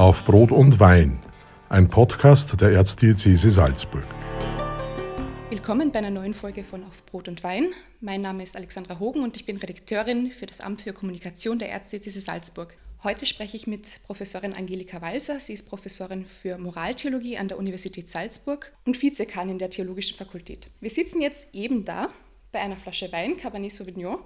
Auf 0.00 0.24
Brot 0.24 0.50
und 0.50 0.80
Wein, 0.80 1.18
ein 1.68 1.90
Podcast 1.90 2.58
der 2.58 2.70
Erzdiözese 2.70 3.50
Salzburg. 3.50 4.06
Willkommen 5.50 5.92
bei 5.92 5.98
einer 5.98 6.08
neuen 6.08 6.32
Folge 6.32 6.64
von 6.64 6.84
Auf 6.84 7.04
Brot 7.04 7.28
und 7.28 7.44
Wein. 7.44 7.74
Mein 8.00 8.22
Name 8.22 8.42
ist 8.42 8.56
Alexandra 8.56 8.98
Hogen 8.98 9.22
und 9.22 9.36
ich 9.36 9.44
bin 9.44 9.58
Redakteurin 9.58 10.30
für 10.30 10.46
das 10.46 10.62
Amt 10.62 10.80
für 10.80 10.94
Kommunikation 10.94 11.58
der 11.58 11.68
Erzdiözese 11.68 12.20
Salzburg. 12.20 12.78
Heute 13.04 13.26
spreche 13.26 13.58
ich 13.58 13.66
mit 13.66 14.02
Professorin 14.04 14.54
Angelika 14.54 15.02
Walser. 15.02 15.38
Sie 15.38 15.52
ist 15.52 15.68
Professorin 15.68 16.24
für 16.24 16.56
Moraltheologie 16.56 17.36
an 17.36 17.48
der 17.48 17.58
Universität 17.58 18.08
Salzburg 18.08 18.72
und 18.86 19.02
Vizekanin 19.02 19.58
der 19.58 19.68
Theologischen 19.68 20.16
Fakultät. 20.16 20.70
Wir 20.80 20.88
sitzen 20.88 21.20
jetzt 21.20 21.46
eben 21.52 21.84
da 21.84 22.08
bei 22.52 22.60
einer 22.60 22.76
Flasche 22.76 23.12
Wein, 23.12 23.36
Cabernet 23.36 23.72
Sauvignon. 23.72 24.20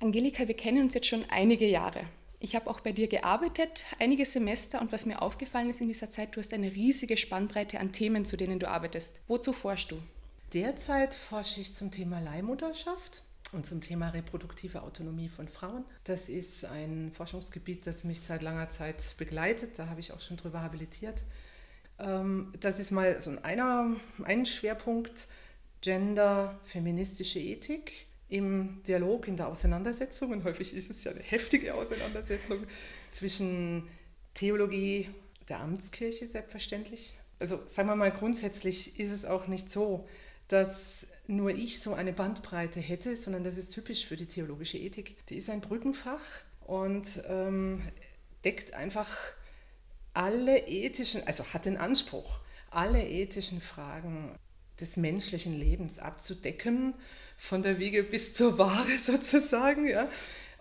Angelika, 0.00 0.48
wir 0.48 0.56
kennen 0.56 0.84
uns 0.84 0.94
jetzt 0.94 1.08
schon 1.08 1.26
einige 1.28 1.68
Jahre. 1.68 2.06
Ich 2.42 2.56
habe 2.56 2.70
auch 2.70 2.80
bei 2.80 2.92
dir 2.92 3.06
gearbeitet, 3.06 3.84
einige 3.98 4.24
Semester, 4.24 4.80
und 4.80 4.92
was 4.92 5.04
mir 5.04 5.20
aufgefallen 5.20 5.68
ist 5.68 5.82
in 5.82 5.88
dieser 5.88 6.08
Zeit, 6.08 6.34
du 6.34 6.40
hast 6.40 6.54
eine 6.54 6.72
riesige 6.72 7.18
Spannbreite 7.18 7.78
an 7.78 7.92
Themen, 7.92 8.24
zu 8.24 8.38
denen 8.38 8.58
du 8.58 8.66
arbeitest. 8.66 9.20
Wozu 9.28 9.52
forschst 9.52 9.90
du? 9.90 9.98
Derzeit 10.54 11.12
forsche 11.12 11.60
ich 11.60 11.74
zum 11.74 11.90
Thema 11.90 12.18
Leihmutterschaft 12.18 13.22
und 13.52 13.66
zum 13.66 13.82
Thema 13.82 14.08
reproduktive 14.08 14.82
Autonomie 14.82 15.28
von 15.28 15.48
Frauen. 15.48 15.84
Das 16.04 16.30
ist 16.30 16.64
ein 16.64 17.12
Forschungsgebiet, 17.12 17.86
das 17.86 18.04
mich 18.04 18.22
seit 18.22 18.40
langer 18.40 18.70
Zeit 18.70 19.18
begleitet. 19.18 19.78
Da 19.78 19.88
habe 19.88 20.00
ich 20.00 20.12
auch 20.12 20.22
schon 20.22 20.38
drüber 20.38 20.62
habilitiert. 20.62 21.22
Ähm, 21.98 22.54
das 22.58 22.78
ist 22.78 22.90
mal 22.90 23.20
so 23.20 23.36
einer, 23.42 23.96
ein 24.24 24.46
Schwerpunkt 24.46 25.26
Gender, 25.82 26.58
feministische 26.64 27.38
Ethik 27.38 28.06
im 28.30 28.82
Dialog, 28.86 29.28
in 29.28 29.36
der 29.36 29.48
Auseinandersetzung, 29.48 30.30
und 30.30 30.44
häufig 30.44 30.74
ist 30.74 30.90
es 30.90 31.04
ja 31.04 31.10
eine 31.10 31.22
heftige 31.22 31.74
Auseinandersetzung 31.74 32.66
zwischen 33.10 33.88
Theologie 34.34 35.10
der 35.48 35.60
Amtskirche 35.60 36.26
selbstverständlich. 36.26 37.18
Also 37.38 37.60
sagen 37.66 37.88
wir 37.88 37.96
mal, 37.96 38.12
grundsätzlich 38.12 38.98
ist 39.00 39.10
es 39.10 39.24
auch 39.24 39.46
nicht 39.46 39.68
so, 39.68 40.06
dass 40.48 41.06
nur 41.26 41.50
ich 41.50 41.80
so 41.80 41.94
eine 41.94 42.12
Bandbreite 42.12 42.80
hätte, 42.80 43.16
sondern 43.16 43.44
das 43.44 43.56
ist 43.56 43.72
typisch 43.72 44.06
für 44.06 44.16
die 44.16 44.26
theologische 44.26 44.78
Ethik. 44.78 45.16
Die 45.28 45.36
ist 45.36 45.50
ein 45.50 45.60
Brückenfach 45.60 46.22
und 46.66 47.22
ähm, 47.28 47.82
deckt 48.44 48.74
einfach 48.74 49.16
alle 50.12 50.66
ethischen, 50.66 51.26
also 51.26 51.44
hat 51.52 51.66
den 51.66 51.76
Anspruch, 51.76 52.40
alle 52.70 53.06
ethischen 53.08 53.60
Fragen 53.60 54.34
des 54.80 54.96
menschlichen 54.96 55.58
Lebens 55.58 55.98
abzudecken, 55.98 56.94
von 57.40 57.62
der 57.62 57.78
Wiege 57.78 58.04
bis 58.04 58.34
zur 58.34 58.58
Ware 58.58 58.98
sozusagen. 59.02 59.88
Ja. 59.88 60.08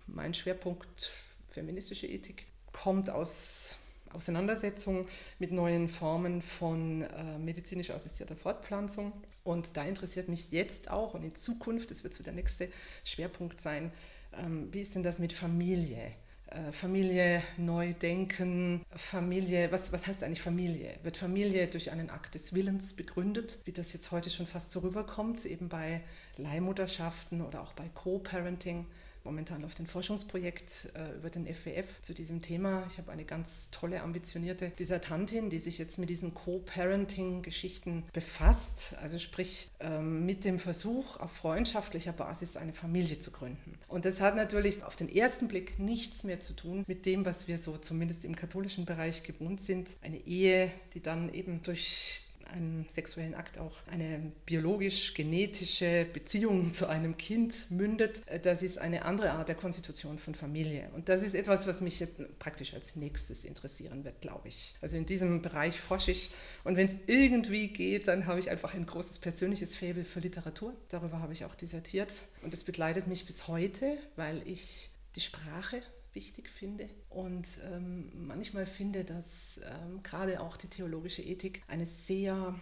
Mein 0.08 0.34
Schwerpunkt 0.34 1.12
feministische 1.52 2.08
Ethik 2.08 2.46
kommt 2.72 3.10
aus 3.10 3.78
Auseinandersetzung 4.14 5.08
mit 5.38 5.52
neuen 5.52 5.88
Formen 5.88 6.42
von 6.42 7.04
äh, 7.04 7.38
medizinisch 7.38 7.92
assistierter 7.92 8.36
Fortpflanzung. 8.36 9.12
Und 9.44 9.78
da 9.78 9.84
interessiert 9.84 10.30
mich 10.30 10.52
jetzt 10.52 10.90
auch 10.90 11.14
und 11.14 11.24
in 11.24 11.36
Zukunft, 11.36 11.92
das 11.92 12.04
wird 12.04 12.14
so 12.14 12.24
der 12.24 12.34
nächste 12.34 12.70
Schwerpunkt 13.04 13.62
sein, 13.62 13.92
ähm, 14.34 14.70
wie 14.72 14.82
ist 14.82 14.96
denn 14.96 15.04
das 15.04 15.20
mit 15.20 15.34
Familie? 15.34 16.14
Äh, 16.50 16.72
Familie 16.72 17.44
neu 17.58 17.94
denken, 17.94 18.84
Familie, 18.96 19.72
was, 19.72 19.92
was 19.92 20.08
heißt 20.08 20.24
eigentlich 20.24 20.42
Familie? 20.42 20.96
Wird 21.04 21.18
Familie 21.18 21.68
durch 21.68 21.92
einen 21.92 22.10
Akt 22.10 22.34
des 22.36 22.54
Willens 22.54 22.94
begründet, 22.94 23.60
wie 23.66 23.72
das 23.72 23.94
jetzt 23.94 24.12
heute 24.12 24.30
schon 24.30 24.48
fast 24.48 24.72
so 24.72 24.80
rüberkommt, 24.80 25.46
eben 25.46 25.70
bei 25.70 26.02
Leihmutterschaften 26.38 27.42
oder 27.42 27.62
auch 27.62 27.74
bei 27.74 27.88
Co-Parenting? 27.94 28.88
Momentan 29.30 29.64
auf 29.64 29.78
ein 29.80 29.86
Forschungsprojekt 29.86 30.90
äh, 30.96 31.16
über 31.16 31.30
den 31.30 31.46
FWF 31.46 32.02
zu 32.02 32.16
diesem 32.16 32.42
Thema. 32.42 32.84
Ich 32.90 32.98
habe 32.98 33.12
eine 33.12 33.26
ganz 33.26 33.70
tolle, 33.70 34.02
ambitionierte 34.02 34.70
Dissertantin, 34.72 35.52
die 35.52 35.60
sich 35.60 35.78
jetzt 35.78 36.00
mit 36.00 36.10
diesen 36.10 36.34
Co-Parenting-Geschichten 36.34 38.06
befasst, 38.12 38.96
also 39.00 39.20
sprich 39.20 39.70
ähm, 39.80 40.26
mit 40.26 40.46
dem 40.46 40.58
Versuch, 40.58 41.20
auf 41.20 41.32
freundschaftlicher 41.32 42.12
Basis 42.12 42.58
eine 42.58 42.74
Familie 42.74 43.20
zu 43.20 43.30
gründen. 43.30 43.78
Und 43.88 44.06
das 44.06 44.20
hat 44.20 44.36
natürlich 44.36 44.84
auf 44.84 44.96
den 44.96 45.10
ersten 45.10 45.48
Blick 45.48 45.78
nichts 45.78 46.24
mehr 46.24 46.40
zu 46.40 46.54
tun 46.54 46.84
mit 46.88 47.06
dem, 47.06 47.24
was 47.24 47.48
wir 47.48 47.60
so 47.60 47.78
zumindest 47.78 48.26
im 48.26 48.36
katholischen 48.36 48.86
Bereich 48.86 49.22
gewohnt 49.22 49.62
sind. 49.62 49.90
Eine 50.02 50.26
Ehe, 50.26 50.72
die 50.96 51.02
dann 51.02 51.32
eben 51.32 51.62
durch 51.62 52.24
einen 52.50 52.88
sexuellen 52.90 53.36
Akt 53.36 53.58
auch 53.58 53.76
eine 53.88 54.32
biologisch-genetische 54.46 56.06
Beziehung 56.12 56.72
zu 56.72 56.88
einem 56.88 57.18
Kind 57.18 57.70
mündet, 57.72 58.22
äh, 58.28 58.40
das 58.40 58.64
ist 58.64 58.78
eine 58.78 59.06
andere 59.06 59.32
Art 59.32 59.48
der 59.48 59.56
Konstitution 59.56 60.20
von 60.20 60.36
Familie. 60.36 60.90
Und 60.96 61.10
das 61.10 61.22
ist 61.22 61.36
etwas, 61.36 61.68
was 61.68 61.82
mich 61.82 62.06
praktisch 62.40 62.74
als 62.74 62.96
nächstes 62.96 63.44
interessieren 63.46 64.04
wird, 64.04 64.22
glaube 64.22 64.48
ich. 64.48 64.76
Also 64.82 64.98
in 64.98 65.06
diesem 65.06 65.42
Bereich 65.42 65.80
forsche 65.80 66.12
ich. 66.12 66.32
Und 66.64 66.76
wenn 66.76 66.88
es 66.88 66.96
irgendwie 67.08 67.68
geht, 67.70 68.08
dann 68.08 68.26
habe 68.26 68.40
ich 68.40 68.50
einfach 68.50 68.74
ein 68.74 68.86
großes 68.86 69.20
persönliches 69.20 69.76
Faible 69.76 70.04
für 70.04 70.20
Literatur. 70.20 70.74
Darüber 70.90 71.20
habe 71.20 71.34
ich 71.34 71.46
auch 71.46 71.56
dissertiert. 71.56 72.14
Und 72.42 72.54
es 72.54 72.64
begleitet 72.64 73.08
mich 73.08 73.26
bis 73.26 73.48
heute, 73.48 73.98
weil 74.16 74.48
ich 74.48 74.90
die 75.16 75.22
Sprache 75.22 75.82
wichtig 76.14 76.50
finde 76.50 76.90
und 77.10 77.48
ähm, 77.64 78.12
manchmal 78.28 78.66
finde, 78.66 79.04
dass 79.04 79.60
ähm, 79.64 80.02
gerade 80.04 80.42
auch 80.42 80.58
die 80.58 80.68
theologische 80.68 81.22
Ethik 81.22 81.62
eine 81.68 81.86
sehr 81.86 82.56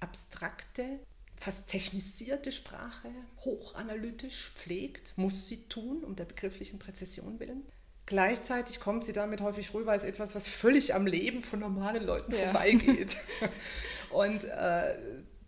abstrakte, 0.00 1.00
fast 1.36 1.66
technisierte 1.66 2.52
Sprache 2.52 3.08
hochanalytisch 3.40 4.52
pflegt, 4.54 5.12
muss 5.16 5.46
sie 5.46 5.68
tun, 5.68 6.04
um 6.04 6.16
der 6.16 6.24
begrifflichen 6.24 6.78
Präzision 6.78 7.40
willen. 7.40 7.64
Gleichzeitig 8.06 8.80
kommt 8.80 9.04
sie 9.04 9.14
damit 9.14 9.40
häufig 9.40 9.72
rüber 9.72 9.92
als 9.92 10.04
etwas, 10.04 10.34
was 10.34 10.46
völlig 10.46 10.94
am 10.94 11.06
Leben 11.06 11.42
von 11.42 11.60
normalen 11.60 12.04
Leuten 12.04 12.32
ja. 12.32 12.50
vorbeigeht. 12.50 13.16
und 14.10 14.44
äh, 14.44 14.94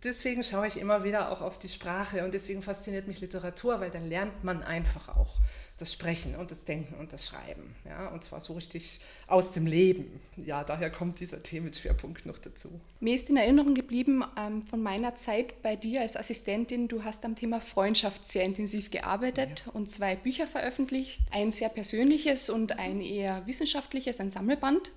deswegen 0.03 0.43
schaue 0.43 0.67
ich 0.67 0.77
immer 0.77 1.03
wieder 1.03 1.31
auch 1.31 1.41
auf 1.41 1.57
die 1.57 1.69
Sprache 1.69 2.23
und 2.23 2.33
deswegen 2.33 2.61
fasziniert 2.61 3.07
mich 3.07 3.21
Literatur, 3.21 3.79
weil 3.79 3.89
dann 3.89 4.07
lernt 4.07 4.43
man 4.43 4.63
einfach 4.63 5.09
auch 5.15 5.35
das 5.77 5.93
Sprechen 5.93 6.35
und 6.35 6.49
das 6.49 6.65
Denken 6.65 6.95
und 6.95 7.13
das 7.13 7.27
Schreiben. 7.27 7.75
Ja, 7.85 8.07
und 8.07 8.23
zwar 8.23 8.39
so 8.39 8.53
richtig 8.53 8.99
aus 9.27 9.51
dem 9.51 9.67
Leben. 9.67 10.19
Ja, 10.35 10.63
daher 10.63 10.89
kommt 10.89 11.19
dieser 11.19 11.43
Themenschwerpunkt 11.43 12.25
noch 12.25 12.39
dazu. 12.39 12.69
Mir 12.99 13.13
ist 13.13 13.29
in 13.29 13.37
Erinnerung 13.37 13.75
geblieben 13.75 14.23
ähm, 14.37 14.63
von 14.63 14.81
meiner 14.81 15.15
Zeit 15.15 15.61
bei 15.61 15.75
dir 15.75 16.01
als 16.01 16.17
Assistentin, 16.17 16.87
du 16.87 17.03
hast 17.03 17.23
am 17.25 17.35
Thema 17.35 17.61
Freundschaft 17.61 18.27
sehr 18.27 18.43
intensiv 18.43 18.89
gearbeitet 18.89 19.63
ja. 19.65 19.71
und 19.73 19.87
zwei 19.87 20.15
Bücher 20.15 20.47
veröffentlicht. 20.47 21.21
Ein 21.31 21.51
sehr 21.51 21.69
persönliches 21.69 22.49
und 22.49 22.79
ein 22.79 22.99
eher 22.99 23.45
wissenschaftliches, 23.45 24.19
ein 24.19 24.31
Sammelband. 24.31 24.91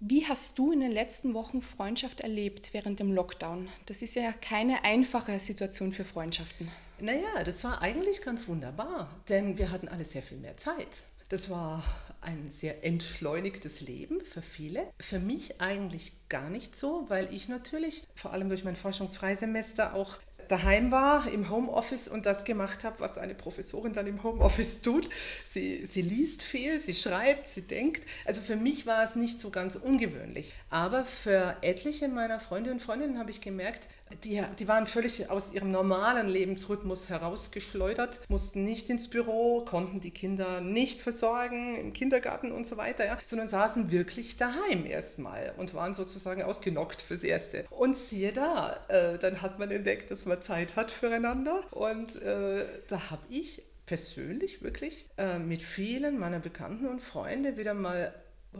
Wie 0.00 0.24
hast 0.26 0.56
du 0.60 0.70
in 0.70 0.78
den 0.78 0.92
letzten 0.92 1.34
Wochen 1.34 1.60
Freundschaft 1.60 2.20
erlebt 2.20 2.72
während 2.72 3.00
dem 3.00 3.12
Lockdown? 3.12 3.68
Das 3.86 4.00
ist 4.00 4.14
ja 4.14 4.32
keine 4.32 4.84
einfache 4.84 5.40
Situation 5.40 5.92
für 5.92 6.04
Freundschaften. 6.04 6.70
Naja, 7.00 7.42
das 7.44 7.64
war 7.64 7.82
eigentlich 7.82 8.22
ganz 8.22 8.46
wunderbar, 8.46 9.10
denn 9.28 9.58
wir 9.58 9.72
hatten 9.72 9.88
alle 9.88 10.04
sehr 10.04 10.22
viel 10.22 10.38
mehr 10.38 10.56
Zeit. 10.56 10.88
Das 11.30 11.50
war 11.50 11.82
ein 12.20 12.48
sehr 12.50 12.84
entschleunigtes 12.84 13.80
Leben 13.80 14.20
für 14.20 14.40
viele. 14.40 14.86
Für 15.00 15.18
mich 15.18 15.60
eigentlich 15.60 16.12
gar 16.28 16.48
nicht 16.48 16.76
so, 16.76 17.04
weil 17.08 17.34
ich 17.34 17.48
natürlich 17.48 18.04
vor 18.14 18.32
allem 18.32 18.48
durch 18.48 18.62
mein 18.62 18.76
Forschungsfreisemester 18.76 19.94
auch 19.94 20.18
daheim 20.48 20.90
war 20.90 21.30
im 21.30 21.50
Homeoffice 21.50 22.08
und 22.08 22.26
das 22.26 22.44
gemacht 22.44 22.84
habe, 22.84 23.00
was 23.00 23.18
eine 23.18 23.34
Professorin 23.34 23.92
dann 23.92 24.06
im 24.06 24.22
Homeoffice 24.22 24.80
tut. 24.82 25.08
Sie, 25.44 25.84
sie 25.86 26.02
liest 26.02 26.42
viel, 26.42 26.80
sie 26.80 26.94
schreibt, 26.94 27.48
sie 27.48 27.62
denkt. 27.62 28.04
Also 28.24 28.40
für 28.40 28.56
mich 28.56 28.86
war 28.86 29.02
es 29.04 29.16
nicht 29.16 29.40
so 29.40 29.50
ganz 29.50 29.76
ungewöhnlich. 29.76 30.54
Aber 30.70 31.04
für 31.04 31.56
etliche 31.62 32.08
meiner 32.08 32.40
Freunde 32.40 32.70
und 32.70 32.80
Freundinnen 32.80 33.18
habe 33.18 33.30
ich 33.30 33.40
gemerkt, 33.40 33.86
die, 34.24 34.42
die 34.58 34.68
waren 34.68 34.86
völlig 34.86 35.30
aus 35.30 35.52
ihrem 35.52 35.70
normalen 35.70 36.28
Lebensrhythmus 36.28 37.08
herausgeschleudert, 37.08 38.20
mussten 38.28 38.64
nicht 38.64 38.90
ins 38.90 39.08
Büro, 39.08 39.64
konnten 39.64 40.00
die 40.00 40.10
Kinder 40.10 40.60
nicht 40.60 41.00
versorgen 41.00 41.76
im 41.76 41.92
Kindergarten 41.92 42.52
und 42.52 42.66
so 42.66 42.76
weiter, 42.76 43.06
ja, 43.06 43.18
sondern 43.26 43.48
saßen 43.48 43.90
wirklich 43.90 44.36
daheim 44.36 44.86
erstmal 44.86 45.54
und 45.56 45.74
waren 45.74 45.94
sozusagen 45.94 46.42
ausgenockt 46.42 47.02
fürs 47.02 47.24
Erste. 47.24 47.66
Und 47.70 47.96
siehe 47.96 48.32
da, 48.32 48.76
äh, 48.88 49.18
dann 49.18 49.42
hat 49.42 49.58
man 49.58 49.70
entdeckt, 49.70 50.10
dass 50.10 50.24
man 50.24 50.40
Zeit 50.40 50.76
hat 50.76 50.90
füreinander. 50.90 51.62
Und 51.70 52.20
äh, 52.22 52.66
da 52.88 53.10
habe 53.10 53.22
ich 53.30 53.62
persönlich 53.86 54.62
wirklich 54.62 55.08
äh, 55.16 55.38
mit 55.38 55.62
vielen 55.62 56.18
meiner 56.18 56.40
Bekannten 56.40 56.86
und 56.86 57.00
Freunde 57.00 57.56
wieder 57.56 57.74
mal 57.74 58.14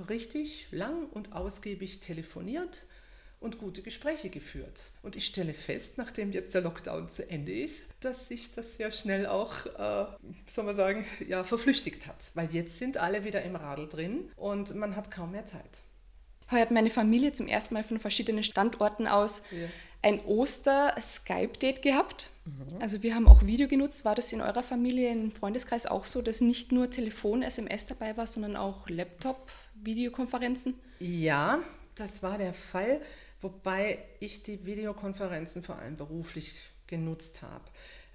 richtig 0.08 0.68
lang 0.70 1.06
und 1.10 1.32
ausgiebig 1.32 2.00
telefoniert 2.00 2.86
und 3.40 3.58
gute 3.58 3.82
Gespräche 3.82 4.30
geführt. 4.30 4.90
Und 5.02 5.16
ich 5.16 5.26
stelle 5.26 5.54
fest, 5.54 5.98
nachdem 5.98 6.32
jetzt 6.32 6.54
der 6.54 6.60
Lockdown 6.62 7.08
zu 7.08 7.28
Ende 7.28 7.52
ist, 7.52 7.86
dass 8.00 8.28
sich 8.28 8.52
das 8.52 8.76
sehr 8.76 8.90
schnell 8.90 9.26
auch, 9.26 9.66
äh, 9.66 10.06
soll 10.46 10.64
man 10.64 10.74
sagen, 10.74 11.06
ja, 11.26 11.44
verflüchtigt 11.44 12.06
hat. 12.06 12.16
Weil 12.34 12.50
jetzt 12.52 12.78
sind 12.78 12.96
alle 12.96 13.24
wieder 13.24 13.42
im 13.42 13.56
Radl 13.56 13.88
drin 13.88 14.30
und 14.36 14.74
man 14.74 14.96
hat 14.96 15.10
kaum 15.10 15.32
mehr 15.32 15.46
Zeit. 15.46 15.80
heuert 16.50 16.70
meine 16.70 16.90
Familie 16.90 17.32
zum 17.32 17.46
ersten 17.46 17.74
Mal 17.74 17.84
von 17.84 17.98
verschiedenen 17.98 18.42
Standorten 18.42 19.06
aus 19.06 19.42
ja. 19.50 19.68
ein 20.02 20.18
Oster-Skype-Date 20.24 21.82
gehabt. 21.82 22.30
Mhm. 22.46 22.80
Also 22.80 23.02
wir 23.02 23.14
haben 23.14 23.28
auch 23.28 23.44
Video 23.44 23.68
genutzt. 23.68 24.04
War 24.04 24.14
das 24.14 24.32
in 24.32 24.40
eurer 24.40 24.62
Familie, 24.62 25.12
im 25.12 25.30
Freundeskreis 25.30 25.86
auch 25.86 26.06
so, 26.06 26.22
dass 26.22 26.40
nicht 26.40 26.72
nur 26.72 26.90
Telefon, 26.90 27.42
SMS 27.42 27.86
dabei 27.86 28.16
war, 28.16 28.26
sondern 28.26 28.56
auch 28.56 28.88
Laptop, 28.88 29.50
Videokonferenzen? 29.74 30.74
Ja, 31.00 31.62
das 31.94 32.22
war 32.22 32.38
der 32.38 32.54
Fall, 32.54 33.00
wobei 33.40 33.98
ich 34.20 34.42
die 34.42 34.64
Videokonferenzen 34.64 35.62
vor 35.62 35.76
allem 35.76 35.96
beruflich 35.96 36.60
genutzt 36.86 37.42
habe. 37.42 37.64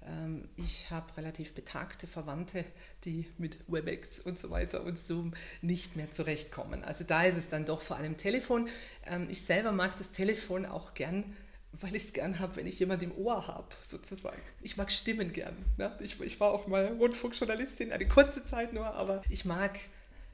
Ähm, 0.06 0.48
ich 0.56 0.90
habe 0.90 1.16
relativ 1.16 1.54
betagte 1.54 2.06
Verwandte, 2.06 2.64
die 3.04 3.26
mit 3.38 3.56
WebEx 3.68 4.20
und 4.20 4.38
so 4.38 4.50
weiter 4.50 4.84
und 4.84 4.98
Zoom 4.98 5.34
nicht 5.62 5.96
mehr 5.96 6.10
zurechtkommen. 6.10 6.84
Also 6.84 7.04
da 7.04 7.24
ist 7.24 7.36
es 7.36 7.48
dann 7.48 7.64
doch 7.64 7.80
vor 7.80 7.96
allem 7.96 8.16
Telefon. 8.16 8.68
Ähm, 9.04 9.28
ich 9.30 9.42
selber 9.42 9.72
mag 9.72 9.96
das 9.96 10.10
Telefon 10.10 10.66
auch 10.66 10.94
gern, 10.94 11.36
weil 11.72 11.96
ich 11.96 12.04
es 12.04 12.12
gern 12.12 12.38
habe, 12.38 12.56
wenn 12.56 12.66
ich 12.66 12.78
jemand 12.78 13.02
im 13.02 13.16
Ohr 13.16 13.46
habe, 13.46 13.68
sozusagen. 13.82 14.40
Ich 14.62 14.76
mag 14.76 14.92
Stimmen 14.92 15.32
gern. 15.32 15.56
Ne? 15.76 15.96
Ich, 16.00 16.20
ich 16.20 16.38
war 16.38 16.52
auch 16.52 16.66
mal 16.66 16.86
Rundfunkjournalistin, 16.98 17.92
eine 17.92 18.06
kurze 18.06 18.44
Zeit 18.44 18.72
nur, 18.72 18.86
aber 18.86 19.22
ich 19.28 19.44
mag, 19.44 19.78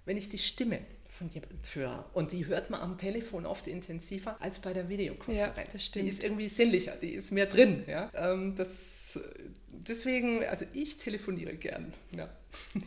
wenn 0.04 0.16
ich 0.16 0.28
die 0.28 0.38
Stimme 0.38 0.80
von 1.20 1.28
jemandem 1.28 1.58
höre. 1.74 2.06
Und 2.14 2.32
die 2.32 2.46
hört 2.46 2.70
man 2.70 2.80
am 2.80 2.96
Telefon 2.96 3.44
oft 3.44 3.66
intensiver 3.66 4.40
als 4.40 4.58
bei 4.58 4.72
der 4.72 4.88
Videokonferenz. 4.88 5.56
Ja, 5.56 5.64
das 5.70 5.84
stimmt. 5.84 6.06
Die 6.06 6.08
ist 6.08 6.24
irgendwie 6.24 6.48
sinnlicher, 6.48 6.96
die 6.96 7.10
ist 7.10 7.30
mehr 7.30 7.44
drin. 7.44 7.84
Ja? 7.86 8.10
Ähm, 8.14 8.54
das, 8.56 9.20
deswegen, 9.68 10.42
also 10.46 10.64
ich 10.72 10.96
telefoniere 10.96 11.54
gern. 11.56 11.92
Ja. 12.16 12.30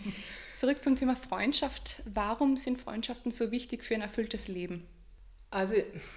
Zurück 0.56 0.82
zum 0.82 0.96
Thema 0.96 1.16
Freundschaft. 1.16 2.02
Warum 2.12 2.58
sind 2.58 2.82
Freundschaften 2.82 3.32
so 3.32 3.52
wichtig 3.52 3.84
für 3.84 3.94
ein 3.94 4.02
erfülltes 4.02 4.48
Leben? 4.48 4.88
Also 5.52 5.76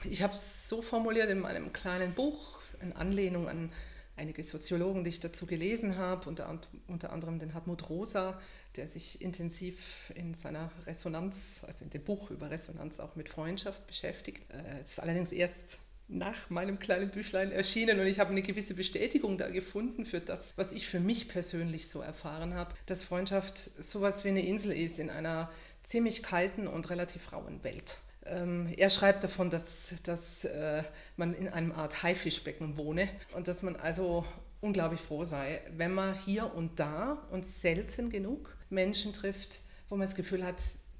ich 0.08 0.22
habe 0.22 0.34
es 0.34 0.70
so 0.70 0.80
formuliert 0.80 1.28
in 1.28 1.40
meinem 1.40 1.74
kleinen 1.74 2.14
Buch, 2.14 2.58
in 2.80 2.94
Anlehnung 2.94 3.46
an 3.46 3.70
einige 4.16 4.42
Soziologen, 4.42 5.04
die 5.04 5.10
ich 5.10 5.20
dazu 5.20 5.44
gelesen 5.44 5.98
habe, 5.98 6.26
unter, 6.30 6.58
unter 6.86 7.12
anderem 7.12 7.38
den 7.38 7.52
Hartmut 7.52 7.90
Rosa, 7.90 8.40
der 8.76 8.88
sich 8.88 9.20
intensiv 9.20 10.12
in 10.14 10.34
seiner 10.34 10.70
Resonanz, 10.87 11.61
also 11.67 11.84
in 11.84 11.90
dem 11.90 12.02
Buch 12.02 12.31
über 12.31 12.50
Resonanz 12.50 13.00
auch 13.00 13.17
mit 13.17 13.28
Freundschaft 13.28 13.87
beschäftigt. 13.87 14.50
Äh, 14.52 14.81
das 14.81 14.90
ist 14.90 15.00
allerdings 15.00 15.32
erst 15.32 15.78
nach 16.08 16.50
meinem 16.50 16.78
kleinen 16.78 17.11
Büchlein 17.11 17.50
erschienen 17.50 17.99
und 17.99 18.06
ich 18.06 18.20
habe 18.20 18.31
eine 18.31 18.43
gewisse 18.43 18.75
Bestätigung 18.75 19.38
da 19.38 19.49
gefunden 19.49 20.05
für 20.05 20.20
das, 20.20 20.52
was 20.56 20.73
ich 20.73 20.87
für 20.87 21.00
mich 21.00 21.28
persönlich 21.28 21.88
so 21.88 22.00
erfahren 22.00 22.55
habe, 22.55 22.75
dass 22.87 23.02
Freundschaft 23.02 23.70
sowas 23.78 24.25
wie 24.25 24.28
eine 24.28 24.46
Insel 24.46 24.73
ist 24.73 25.00
in 25.00 25.11
einer 25.11 25.50
ziemlich 25.82 26.23
kalten 26.23 26.69
und 26.69 26.90
relativ 26.90 27.32
rauen 27.32 27.62
Welt. 27.64 27.99
Ähm, 28.25 28.73
er 28.76 28.90
schreibt 28.90 29.25
davon, 29.25 29.50
dass, 29.50 29.94
dass 30.02 30.44
äh, 30.44 30.82
man 31.17 31.34
in 31.34 31.49
einem 31.49 31.73
Art 31.73 32.02
Haifischbecken 32.02 32.76
wohne 32.76 33.08
und 33.34 33.49
dass 33.49 33.62
man 33.62 33.76
also 33.76 34.25
unglaublich 34.61 35.00
froh 35.00 35.25
sei, 35.25 35.61
wenn 35.76 35.93
man 35.93 36.19
hier 36.19 36.55
und 36.55 36.81
da 36.81 37.26
und 37.31 37.44
selten 37.44 38.11
genug 38.11 38.55
Menschen 38.70 39.12
trifft, 39.12 39.60
wo 39.88 39.96
man 39.96 40.06
das 40.06 40.14
Gefühl 40.14 40.44
hat, 40.44 40.56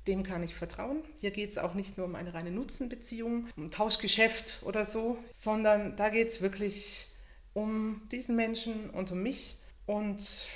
dem 0.06 0.22
kann 0.22 0.42
ich 0.42 0.54
vertrauen. 0.54 1.02
Hier 1.20 1.30
geht 1.30 1.50
es 1.50 1.58
auch 1.58 1.74
nicht 1.74 1.96
nur 1.96 2.06
um 2.06 2.14
eine 2.14 2.32
reine 2.32 2.50
Nutzenbeziehung, 2.50 3.48
um 3.56 3.70
Tauschgeschäft 3.70 4.62
oder 4.62 4.84
so, 4.84 5.18
sondern 5.32 5.96
da 5.96 6.08
geht 6.08 6.28
es 6.28 6.40
wirklich 6.40 7.08
um 7.54 8.02
diesen 8.12 8.36
Menschen 8.36 8.90
und 8.90 9.10
um 9.10 9.22
mich. 9.22 9.56
Und 9.86 10.46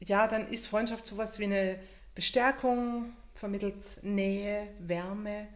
ja, 0.00 0.26
dann 0.26 0.48
ist 0.48 0.66
Freundschaft 0.66 1.06
sowas 1.06 1.38
wie 1.38 1.44
eine 1.44 1.78
Bestärkung, 2.14 3.12
vermittelt 3.34 3.76
Nähe, 4.02 4.68
Wärme 4.80 5.46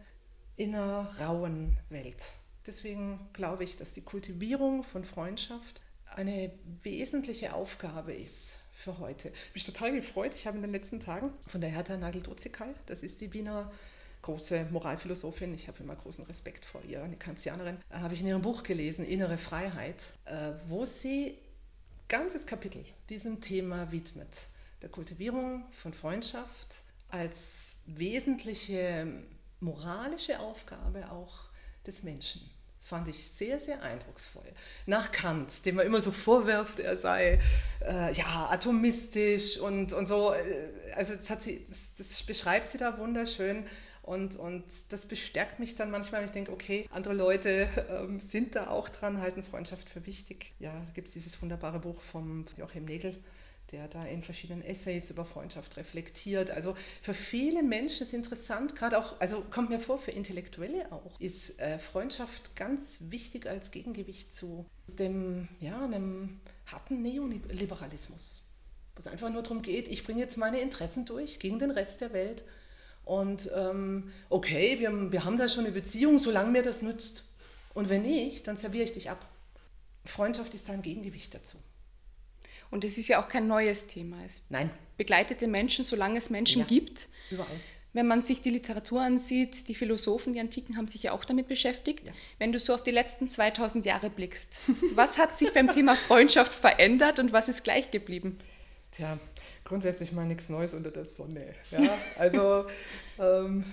in 0.55 0.75
einer 0.75 1.11
rauen 1.19 1.77
Welt. 1.89 2.31
Deswegen 2.65 3.19
glaube 3.33 3.63
ich, 3.63 3.77
dass 3.77 3.93
die 3.93 4.01
Kultivierung 4.01 4.83
von 4.83 5.03
Freundschaft 5.03 5.81
eine 6.05 6.51
wesentliche 6.83 7.53
Aufgabe 7.53 8.13
ist 8.13 8.60
für 8.81 8.97
heute. 8.99 9.31
Mich 9.53 9.63
total 9.63 9.93
gefreut. 9.93 10.35
Ich 10.35 10.47
habe 10.47 10.57
in 10.57 10.63
den 10.63 10.71
letzten 10.71 10.99
Tagen 10.99 11.31
von 11.47 11.61
der 11.61 11.69
Hertha 11.69 11.95
Nagel-Dozikal, 11.95 12.73
das 12.87 13.03
ist 13.03 13.21
die 13.21 13.31
Wiener 13.33 13.71
große 14.21 14.67
Moralphilosophin, 14.71 15.53
ich 15.53 15.67
habe 15.67 15.81
immer 15.81 15.95
großen 15.95 16.25
Respekt 16.25 16.65
vor 16.65 16.81
ihr, 16.87 17.01
eine 17.01 17.15
Kantianerin, 17.15 17.77
äh, 17.89 17.97
habe 17.97 18.13
ich 18.13 18.21
in 18.21 18.27
ihrem 18.27 18.41
Buch 18.41 18.63
gelesen, 18.63 19.05
Innere 19.05 19.37
Freiheit, 19.37 20.03
äh, 20.25 20.51
wo 20.67 20.85
sie 20.85 21.37
ganzes 22.07 22.45
Kapitel 22.45 22.85
diesem 23.09 23.41
Thema 23.41 23.91
widmet, 23.91 24.47
der 24.81 24.89
Kultivierung 24.89 25.63
von 25.71 25.93
Freundschaft 25.93 26.81
als 27.09 27.77
wesentliche 27.85 29.07
moralische 29.59 30.39
Aufgabe 30.39 31.09
auch 31.11 31.49
des 31.85 32.03
Menschen 32.03 32.41
fand 32.91 33.07
ich 33.07 33.31
sehr, 33.31 33.57
sehr 33.57 33.81
eindrucksvoll. 33.81 34.43
Nach 34.85 35.13
Kant, 35.13 35.65
dem 35.65 35.75
man 35.75 35.85
immer 35.85 36.01
so 36.01 36.11
vorwirft, 36.11 36.81
er 36.81 36.97
sei 36.97 37.39
äh, 37.79 38.11
ja, 38.11 38.49
atomistisch 38.51 39.57
und, 39.59 39.93
und 39.93 40.07
so. 40.07 40.33
Äh, 40.33 40.43
also 40.93 41.15
das, 41.15 41.41
sie, 41.41 41.65
das, 41.97 42.21
beschreibt 42.23 42.67
sie 42.67 42.77
da 42.77 42.97
wunderschön. 42.97 43.63
Und, 44.03 44.35
und 44.35 44.65
das 44.89 45.05
bestärkt 45.05 45.59
mich 45.59 45.77
dann 45.77 45.89
manchmal, 45.89 46.19
wenn 46.19 46.25
ich 46.25 46.33
denke, 46.33 46.51
okay, 46.51 46.89
andere 46.91 47.13
Leute 47.13 47.69
ähm, 47.89 48.19
sind 48.19 48.55
da 48.55 48.67
auch 48.67 48.89
dran, 48.89 49.21
halten 49.21 49.41
Freundschaft 49.41 49.89
für 49.89 50.05
wichtig. 50.05 50.53
Ja, 50.59 50.73
da 50.73 50.91
gibt 50.93 51.07
es 51.07 51.13
dieses 51.13 51.41
wunderbare 51.41 51.79
Buch 51.79 52.01
vom 52.01 52.43
Joachim 52.57 52.83
Nägel, 52.83 53.15
der 53.71 53.87
da 53.87 54.05
in 54.05 54.21
verschiedenen 54.21 54.61
Essays 54.63 55.09
über 55.09 55.23
Freundschaft 55.23 55.77
reflektiert. 55.77 56.51
Also 56.51 56.75
für 57.01 57.13
viele 57.13 57.63
Menschen 57.63 58.03
ist 58.03 58.13
interessant, 58.13 58.75
gerade 58.75 58.97
auch, 58.97 59.19
also 59.21 59.41
kommt 59.49 59.69
mir 59.69 59.79
vor, 59.79 59.97
für 59.97 60.11
Intellektuelle 60.11 60.91
auch, 60.91 61.19
ist 61.19 61.59
äh, 61.59 61.79
Freundschaft 61.79 62.55
ganz 62.55 62.99
wichtig 63.09 63.47
als 63.47 63.71
Gegengewicht 63.71 64.33
zu 64.33 64.65
dem, 64.87 65.47
ja, 65.59 65.83
einem 65.83 66.41
harten 66.65 67.01
Neoliberalismus, 67.01 68.45
wo 68.95 68.99
es 68.99 69.07
einfach 69.07 69.29
nur 69.29 69.41
darum 69.41 69.61
geht, 69.61 69.87
ich 69.87 70.03
bringe 70.03 70.19
jetzt 70.19 70.37
meine 70.37 70.59
Interessen 70.59 71.05
durch 71.05 71.39
gegen 71.39 71.59
den 71.59 71.71
Rest 71.71 72.01
der 72.01 72.11
Welt. 72.11 72.43
Und 73.05 73.49
ähm, 73.55 74.11
okay, 74.29 74.79
wir, 74.79 75.11
wir 75.11 75.25
haben 75.25 75.37
da 75.37 75.47
schon 75.47 75.65
eine 75.65 75.73
Beziehung, 75.73 76.19
solange 76.19 76.51
mir 76.51 76.61
das 76.61 76.81
nützt. 76.81 77.25
Und 77.73 77.89
wenn 77.89 78.03
nicht, 78.03 78.47
dann 78.47 78.57
serviere 78.57 78.83
ich 78.83 78.91
dich 78.91 79.09
ab. 79.09 79.25
Freundschaft 80.05 80.53
ist 80.53 80.69
ein 80.69 80.81
Gegengewicht 80.81 81.33
dazu. 81.33 81.57
Und 82.71 82.85
es 82.85 82.97
ist 82.97 83.09
ja 83.09 83.21
auch 83.21 83.27
kein 83.27 83.47
neues 83.47 83.87
Thema. 83.87 84.17
Es 84.25 84.43
Nein. 84.49 84.71
begleitet 84.97 85.41
den 85.41 85.51
Menschen, 85.51 85.83
solange 85.83 86.17
es 86.17 86.29
Menschen 86.29 86.61
ja, 86.61 86.67
gibt. 86.67 87.09
Überall. 87.29 87.59
Wenn 87.93 88.07
man 88.07 88.21
sich 88.21 88.41
die 88.41 88.49
Literatur 88.49 89.01
ansieht, 89.01 89.67
die 89.67 89.75
Philosophen, 89.75 90.33
die 90.33 90.39
Antiken 90.39 90.77
haben 90.77 90.87
sich 90.87 91.03
ja 91.03 91.11
auch 91.11 91.25
damit 91.25 91.49
beschäftigt. 91.49 92.07
Ja. 92.07 92.13
Wenn 92.39 92.53
du 92.53 92.59
so 92.59 92.73
auf 92.73 92.83
die 92.83 92.91
letzten 92.91 93.27
2000 93.27 93.85
Jahre 93.85 94.09
blickst, 94.09 94.59
was 94.95 95.17
hat 95.17 95.37
sich 95.37 95.53
beim 95.53 95.69
Thema 95.69 95.95
Freundschaft 95.95 96.53
verändert 96.53 97.19
und 97.19 97.33
was 97.33 97.49
ist 97.49 97.63
gleich 97.63 97.91
geblieben? 97.91 98.39
Tja, 98.91 99.19
grundsätzlich 99.65 100.13
mal 100.13 100.25
nichts 100.25 100.47
Neues 100.47 100.73
unter 100.73 100.91
der 100.91 101.05
Sonne. 101.05 101.53
Ja? 101.71 101.97
Also, 102.17 102.65
ähm, 103.19 103.65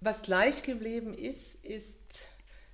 was 0.00 0.22
gleich 0.22 0.62
geblieben 0.62 1.14
ist, 1.14 1.56
ist, 1.64 1.98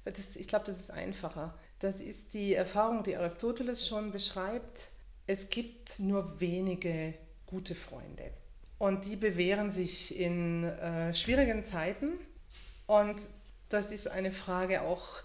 das, 0.04 0.36
ich 0.36 0.48
glaube, 0.48 0.66
das 0.66 0.78
ist 0.78 0.90
einfacher. 0.90 1.58
Das 1.78 2.00
ist 2.00 2.34
die 2.34 2.54
Erfahrung, 2.54 3.02
die 3.02 3.16
Aristoteles 3.16 3.86
schon 3.86 4.10
beschreibt, 4.10 4.88
es 5.26 5.50
gibt 5.50 5.98
nur 5.98 6.40
wenige 6.40 7.14
gute 7.46 7.74
Freunde. 7.74 8.32
Und 8.78 9.04
die 9.04 9.16
bewähren 9.16 9.70
sich 9.70 10.18
in 10.18 10.64
äh, 10.64 11.14
schwierigen 11.14 11.62
Zeiten. 11.64 12.18
Und 12.86 13.20
das 13.68 13.90
ist 13.90 14.08
eine 14.08 14.32
Frage 14.32 14.82
auch 14.82 15.22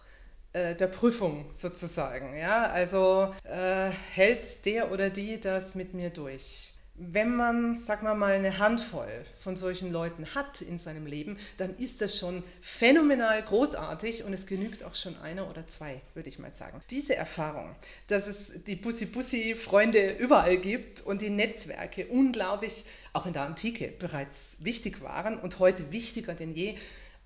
äh, 0.53 0.75
der 0.75 0.87
Prüfung 0.87 1.51
sozusagen. 1.51 2.37
Ja? 2.37 2.69
Also 2.69 3.33
äh, 3.43 3.89
hält 3.89 4.65
der 4.65 4.91
oder 4.91 5.09
die 5.09 5.39
das 5.39 5.75
mit 5.75 5.93
mir 5.93 6.09
durch? 6.09 6.73
Wenn 6.97 7.35
man, 7.35 7.75
sagen 7.75 8.07
wir 8.07 8.15
mal, 8.15 8.33
eine 8.33 8.57
Handvoll 8.57 9.25
von 9.39 9.55
solchen 9.55 9.91
Leuten 9.91 10.33
hat 10.33 10.61
in 10.61 10.79
seinem 10.79 11.05
Leben, 11.05 11.37
dann 11.57 11.77
ist 11.77 12.01
das 12.01 12.17
schon 12.17 12.43
phänomenal 12.59 13.41
großartig 13.43 14.23
und 14.23 14.33
es 14.33 14.47
genügt 14.47 14.83
auch 14.83 14.95
schon 14.95 15.15
einer 15.19 15.47
oder 15.47 15.67
zwei, 15.67 16.01
würde 16.15 16.29
ich 16.29 16.39
mal 16.39 16.51
sagen. 16.51 16.81
Diese 16.89 17.15
Erfahrung, 17.15 17.75
dass 18.07 18.25
es 18.25 18.63
die 18.63 18.75
Bussi-Bussi-Freunde 18.75 20.13
überall 20.17 20.57
gibt 20.57 21.01
und 21.01 21.21
die 21.21 21.29
Netzwerke 21.29 22.07
unglaublich, 22.07 22.83
auch 23.13 23.27
in 23.27 23.33
der 23.33 23.43
Antike 23.43 23.93
bereits 23.99 24.55
wichtig 24.59 25.01
waren 25.01 25.37
und 25.39 25.59
heute 25.59 25.91
wichtiger 25.91 26.33
denn 26.33 26.51
je 26.51 26.75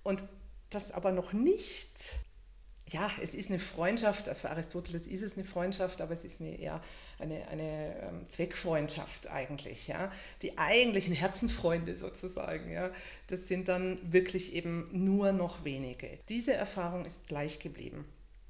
und 0.03 0.23
das 0.69 0.91
aber 0.91 1.11
noch 1.11 1.31
nicht 1.33 1.87
ja, 2.91 3.09
es 3.21 3.33
ist 3.33 3.49
eine 3.49 3.59
Freundschaft, 3.59 4.27
für 4.35 4.49
Aristoteles 4.49 5.07
ist 5.07 5.21
es 5.21 5.37
eine 5.37 5.45
Freundschaft, 5.45 6.01
aber 6.01 6.13
es 6.13 6.25
ist 6.25 6.41
eine, 6.41 6.59
eher 6.59 6.81
eine, 7.19 7.47
eine 7.47 7.95
ähm, 8.01 8.29
Zweckfreundschaft 8.29 9.27
eigentlich. 9.27 9.87
Ja. 9.87 10.11
Die 10.41 10.57
eigentlichen 10.57 11.13
Herzensfreunde 11.15 11.95
sozusagen, 11.95 12.71
ja, 12.71 12.91
das 13.27 13.47
sind 13.47 13.67
dann 13.67 13.99
wirklich 14.11 14.53
eben 14.53 14.89
nur 14.91 15.31
noch 15.31 15.63
wenige. 15.63 16.19
Diese 16.27 16.53
Erfahrung 16.53 17.05
ist 17.05 17.27
gleich 17.27 17.59
geblieben. 17.59 18.05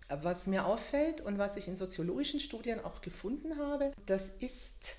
Was 0.10 0.48
mir 0.48 0.66
auffällt 0.66 1.22
und 1.22 1.38
was 1.38 1.56
ich 1.56 1.68
in 1.68 1.76
soziologischen 1.76 2.40
Studien 2.40 2.80
auch 2.80 3.02
gefunden 3.02 3.58
habe, 3.58 3.94
das 4.08 4.30
ist 4.40 4.98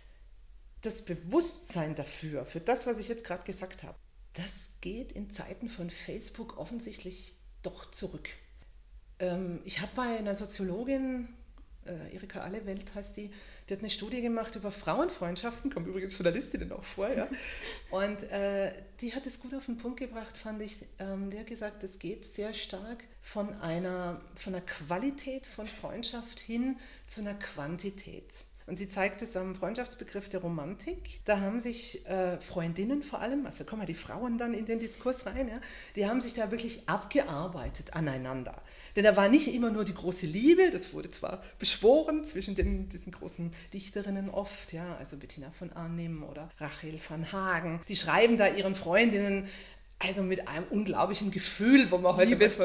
das 0.81 1.03
Bewusstsein 1.03 1.95
dafür, 1.95 2.47
für 2.47 2.61
das, 2.61 2.87
was 2.87 2.99
ich 2.99 3.09
jetzt 3.09 3.25
gerade 3.25 3.45
gesagt 3.45 3.83
habe. 3.83 3.99
Das 4.33 4.71
geht 4.81 5.13
in 5.13 5.31
Zeiten 5.31 5.69
von 5.69 5.91
Facebook 5.91 6.57
offensichtlich 6.57 7.35
doch 7.63 7.91
zurück. 7.91 8.31
Ähm, 9.23 9.61
ich 9.65 9.81
habe 9.81 9.93
bei 9.95 10.19
einer 10.19 10.35
Soziologin, 10.35 11.29
äh, 11.87 12.15
Erika 12.15 12.41
Allewelt 12.41 12.95
heißt 12.95 13.17
die, 13.17 13.31
die 13.69 13.75
hat 13.75 13.81
eine 13.81 13.91
Studie 13.91 14.21
gemacht 14.21 14.57
über 14.57 14.73
Frauenfreundschaften, 14.73 15.73
kommen 15.73 15.87
übrigens 15.87 16.19
Journalistinnen 16.19 16.73
auch 16.73 16.85
vor, 16.85 17.09
ja. 17.09 17.29
Und 17.91 18.25
äh, 18.25 18.73
die 19.01 19.15
hat 19.15 19.27
es 19.27 19.41
gut 19.41 19.55
auf 19.55 19.67
den 19.67 19.79
Punkt 19.79 20.01
gebracht, 20.01 20.37
fand 20.37 20.61
ich. 20.61 20.85
Ähm, 20.99 21.31
die 21.31 21.39
hat 21.39 21.47
gesagt, 21.47 21.85
es 21.85 21.99
geht 22.01 22.25
sehr 22.25 22.53
stark 22.53 23.05
von 23.21 23.55
einer, 23.61 24.21
von 24.35 24.55
einer 24.55 24.65
Qualität 24.65 25.47
von 25.47 25.69
Freundschaft 25.69 26.41
hin 26.41 26.77
zu 27.07 27.21
einer 27.21 27.35
Quantität. 27.35 28.45
Und 28.73 28.77
sie 28.77 28.89
zeigt 28.89 29.21
es 29.21 29.37
am 29.37 29.55
Freundschaftsbegriff 29.55 30.31
der 30.31 30.41
Romantik. 30.41 31.21
Da 31.27 31.41
haben 31.41 31.61
sich 31.61 32.07
äh, 32.07 32.41
Freundinnen 32.41 33.03
vor 33.03 33.21
allem, 33.21 33.45
also 33.45 33.65
kommen 33.65 33.85
die 33.85 33.93
Frauen 33.93 34.39
dann 34.39 34.55
in 34.55 34.65
den 34.65 34.79
Diskurs 34.79 35.27
rein, 35.27 35.49
ja, 35.49 35.61
die 35.95 36.07
haben 36.07 36.23
sich 36.23 36.33
da 36.33 36.51
wirklich 36.51 36.89
abgearbeitet 36.89 37.93
aneinander. 37.93 38.63
Denn 38.97 39.05
da 39.05 39.15
war 39.15 39.29
nicht 39.29 39.53
immer 39.53 39.69
nur 39.69 39.85
die 39.85 39.93
große 39.93 40.25
Liebe, 40.25 40.71
das 40.71 40.95
wurde 40.95 41.11
zwar 41.11 41.43
beschworen 41.59 42.25
zwischen 42.25 42.55
den, 42.55 42.89
diesen 42.89 43.13
großen 43.13 43.53
Dichterinnen 43.75 44.31
oft, 44.31 44.73
ja, 44.73 44.97
also 44.97 45.19
Bettina 45.19 45.51
von 45.51 45.71
Arnim 45.75 46.23
oder 46.23 46.49
Rachel 46.59 46.99
van 47.07 47.31
Hagen, 47.31 47.83
die 47.89 47.97
schreiben 47.97 48.39
da 48.39 48.49
ihren 48.49 48.75
Freundinnen 48.75 49.51
also 50.03 50.23
mit 50.23 50.49
einem 50.49 50.67
unglaublichen 50.71 51.31
Gefühl, 51.31 51.91
wo 51.91 51.99
man 51.99 52.17
heute 52.17 52.37
fast 52.37 52.59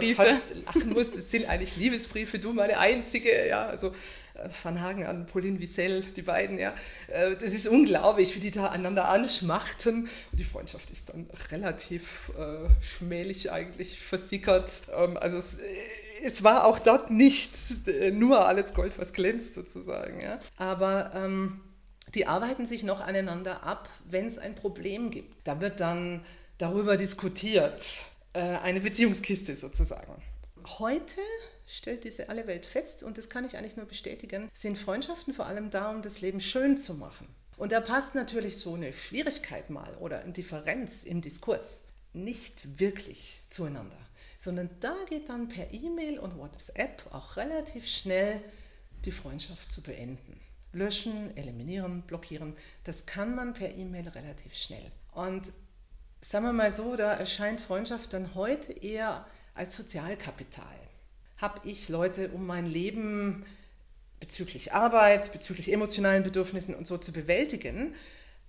lachen 0.66 0.94
muss. 0.94 1.12
Das 1.12 1.30
sind 1.30 1.48
eigentlich 1.48 1.78
Liebesbriefe, 1.78 2.40
du 2.40 2.54
meine 2.54 2.80
einzige, 2.80 3.48
ja, 3.48 3.68
also 3.68 3.90
äh, 4.34 4.50
Van 4.64 4.82
Hagen 4.82 5.06
an 5.06 5.26
Pauline 5.26 5.60
Wiesel, 5.60 6.02
die 6.02 6.22
beiden, 6.22 6.58
ja. 6.58 6.74
Äh, 7.08 7.32
das 7.36 7.54
ist 7.54 7.68
unglaublich, 7.68 8.36
wie 8.36 8.40
die 8.40 8.52
da 8.52 8.70
einander 8.70 9.08
anschmachten. 9.08 10.10
Und 10.32 10.40
die 10.40 10.44
Freundschaft 10.44 10.90
ist 10.90 11.10
dann 11.10 11.30
relativ 11.52 12.32
äh, 12.38 12.70
schmählich 12.84 13.52
eigentlich 13.52 14.02
versickert. 14.02 14.70
Ähm, 14.96 15.18
also 15.18 15.38
es, 15.38 15.60
es, 16.24 16.44
war 16.44 16.66
auch 16.66 16.80
dort 16.80 17.12
nicht 17.12 17.52
nur 18.14 18.48
alles 18.48 18.74
Gold, 18.74 18.94
was 18.98 19.14
glänzt 19.14 19.54
sozusagen, 19.54 20.22
ja. 20.22 20.40
Aber 20.58 21.12
ähm, 21.14 21.62
die 22.16 22.26
arbeiten 22.26 22.66
sich 22.66 22.84
noch 22.84 23.02
aneinander 23.02 23.64
ab, 23.64 23.90
wenn 24.10 24.26
es 24.26 24.38
ein 24.38 24.56
Problem 24.56 25.12
gibt. 25.12 25.48
Da 25.48 25.62
wird 25.62 25.80
dann 25.80 26.22
darüber 26.58 26.98
diskutiert. 26.98 28.04
Äh, 28.34 28.40
eine 28.40 28.82
Beziehungskiste 28.82 29.56
sozusagen. 29.56 30.22
Heute 30.80 31.22
stellt 31.66 32.04
diese 32.04 32.30
alle 32.30 32.48
Welt 32.48 32.66
fest, 32.66 33.04
und 33.04 33.18
das 33.18 33.30
kann 33.30 33.46
ich 33.46 33.58
eigentlich 33.58 33.78
nur 33.78 33.86
bestätigen, 33.86 34.50
sind 34.54 34.78
Freundschaften 34.78 35.34
vor 35.34 35.46
allem 35.46 35.70
da, 35.70 35.92
um 35.92 36.02
das 36.02 36.22
Leben 36.22 36.40
schön 36.42 36.78
zu 36.78 36.94
machen. 36.94 37.28
Und 37.58 37.72
da 37.72 37.82
passt 37.82 38.16
natürlich 38.16 38.58
so 38.58 38.76
eine 38.76 38.94
Schwierigkeit 38.94 39.70
mal 39.70 39.96
oder 39.96 40.20
eine 40.20 40.34
Differenz 40.34 41.04
im 41.04 41.22
Diskurs 41.22 41.82
nicht 42.14 42.80
wirklich 42.80 43.42
zueinander, 43.50 43.98
sondern 44.38 44.70
da 44.80 44.96
geht 45.10 45.30
dann 45.30 45.50
per 45.50 45.74
E-Mail 45.74 46.20
und 46.20 46.38
WhatsApp 46.38 47.04
auch 47.12 47.36
relativ 47.38 47.88
schnell 47.88 48.42
die 49.06 49.12
Freundschaft 49.12 49.72
zu 49.72 49.82
beenden. 49.82 50.40
Löschen, 50.74 51.36
eliminieren, 51.36 52.04
blockieren, 52.04 52.56
das 52.84 53.06
kann 53.06 53.36
man 53.36 53.54
per 53.54 53.76
E-Mail 53.76 54.08
relativ 54.10 54.54
schnell. 54.56 54.92
Und 55.14 55.52
sagen 56.22 56.46
wir 56.46 56.54
mal 56.54 56.72
so, 56.72 56.96
da 56.96 57.14
erscheint 57.14 57.62
Freundschaft 57.62 58.14
dann 58.14 58.36
heute 58.36 58.74
eher 58.74 59.26
als 59.54 59.76
Sozialkapital. 59.76 60.66
Habe 61.38 61.62
ich 61.68 61.90
Leute 61.90 62.30
um 62.30 62.46
mein 62.46 62.66
Leben 62.66 63.46
bezüglich 64.20 64.74
Arbeit, 64.74 65.32
bezüglich 65.32 65.72
emotionalen 65.72 66.24
Bedürfnissen 66.24 66.74
und 66.74 66.88
so 66.88 66.98
zu 66.98 67.12
bewältigen. 67.12 67.94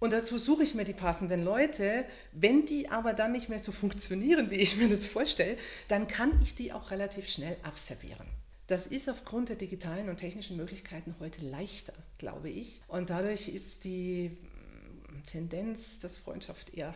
Und 0.00 0.12
dazu 0.12 0.38
suche 0.38 0.62
ich 0.62 0.74
mir 0.74 0.84
die 0.84 0.92
passenden 0.92 1.42
Leute. 1.42 2.04
Wenn 2.32 2.64
die 2.64 2.88
aber 2.88 3.12
dann 3.12 3.32
nicht 3.32 3.48
mehr 3.48 3.58
so 3.58 3.72
funktionieren, 3.72 4.50
wie 4.50 4.56
ich 4.56 4.76
mir 4.76 4.88
das 4.88 5.06
vorstelle, 5.06 5.56
dann 5.88 6.08
kann 6.08 6.40
ich 6.42 6.54
die 6.54 6.72
auch 6.72 6.90
relativ 6.90 7.28
schnell 7.28 7.56
abservieren. 7.62 8.26
Das 8.68 8.86
ist 8.86 9.08
aufgrund 9.08 9.48
der 9.48 9.56
digitalen 9.56 10.08
und 10.08 10.18
technischen 10.18 10.56
Möglichkeiten 10.56 11.14
heute 11.20 11.44
leichter, 11.44 11.94
glaube 12.18 12.50
ich. 12.50 12.80
Und 12.86 13.10
dadurch 13.10 13.48
ist 13.48 13.84
die 13.84 14.36
Tendenz, 15.26 15.98
dass 15.98 16.16
Freundschaft 16.16 16.74
eher 16.74 16.94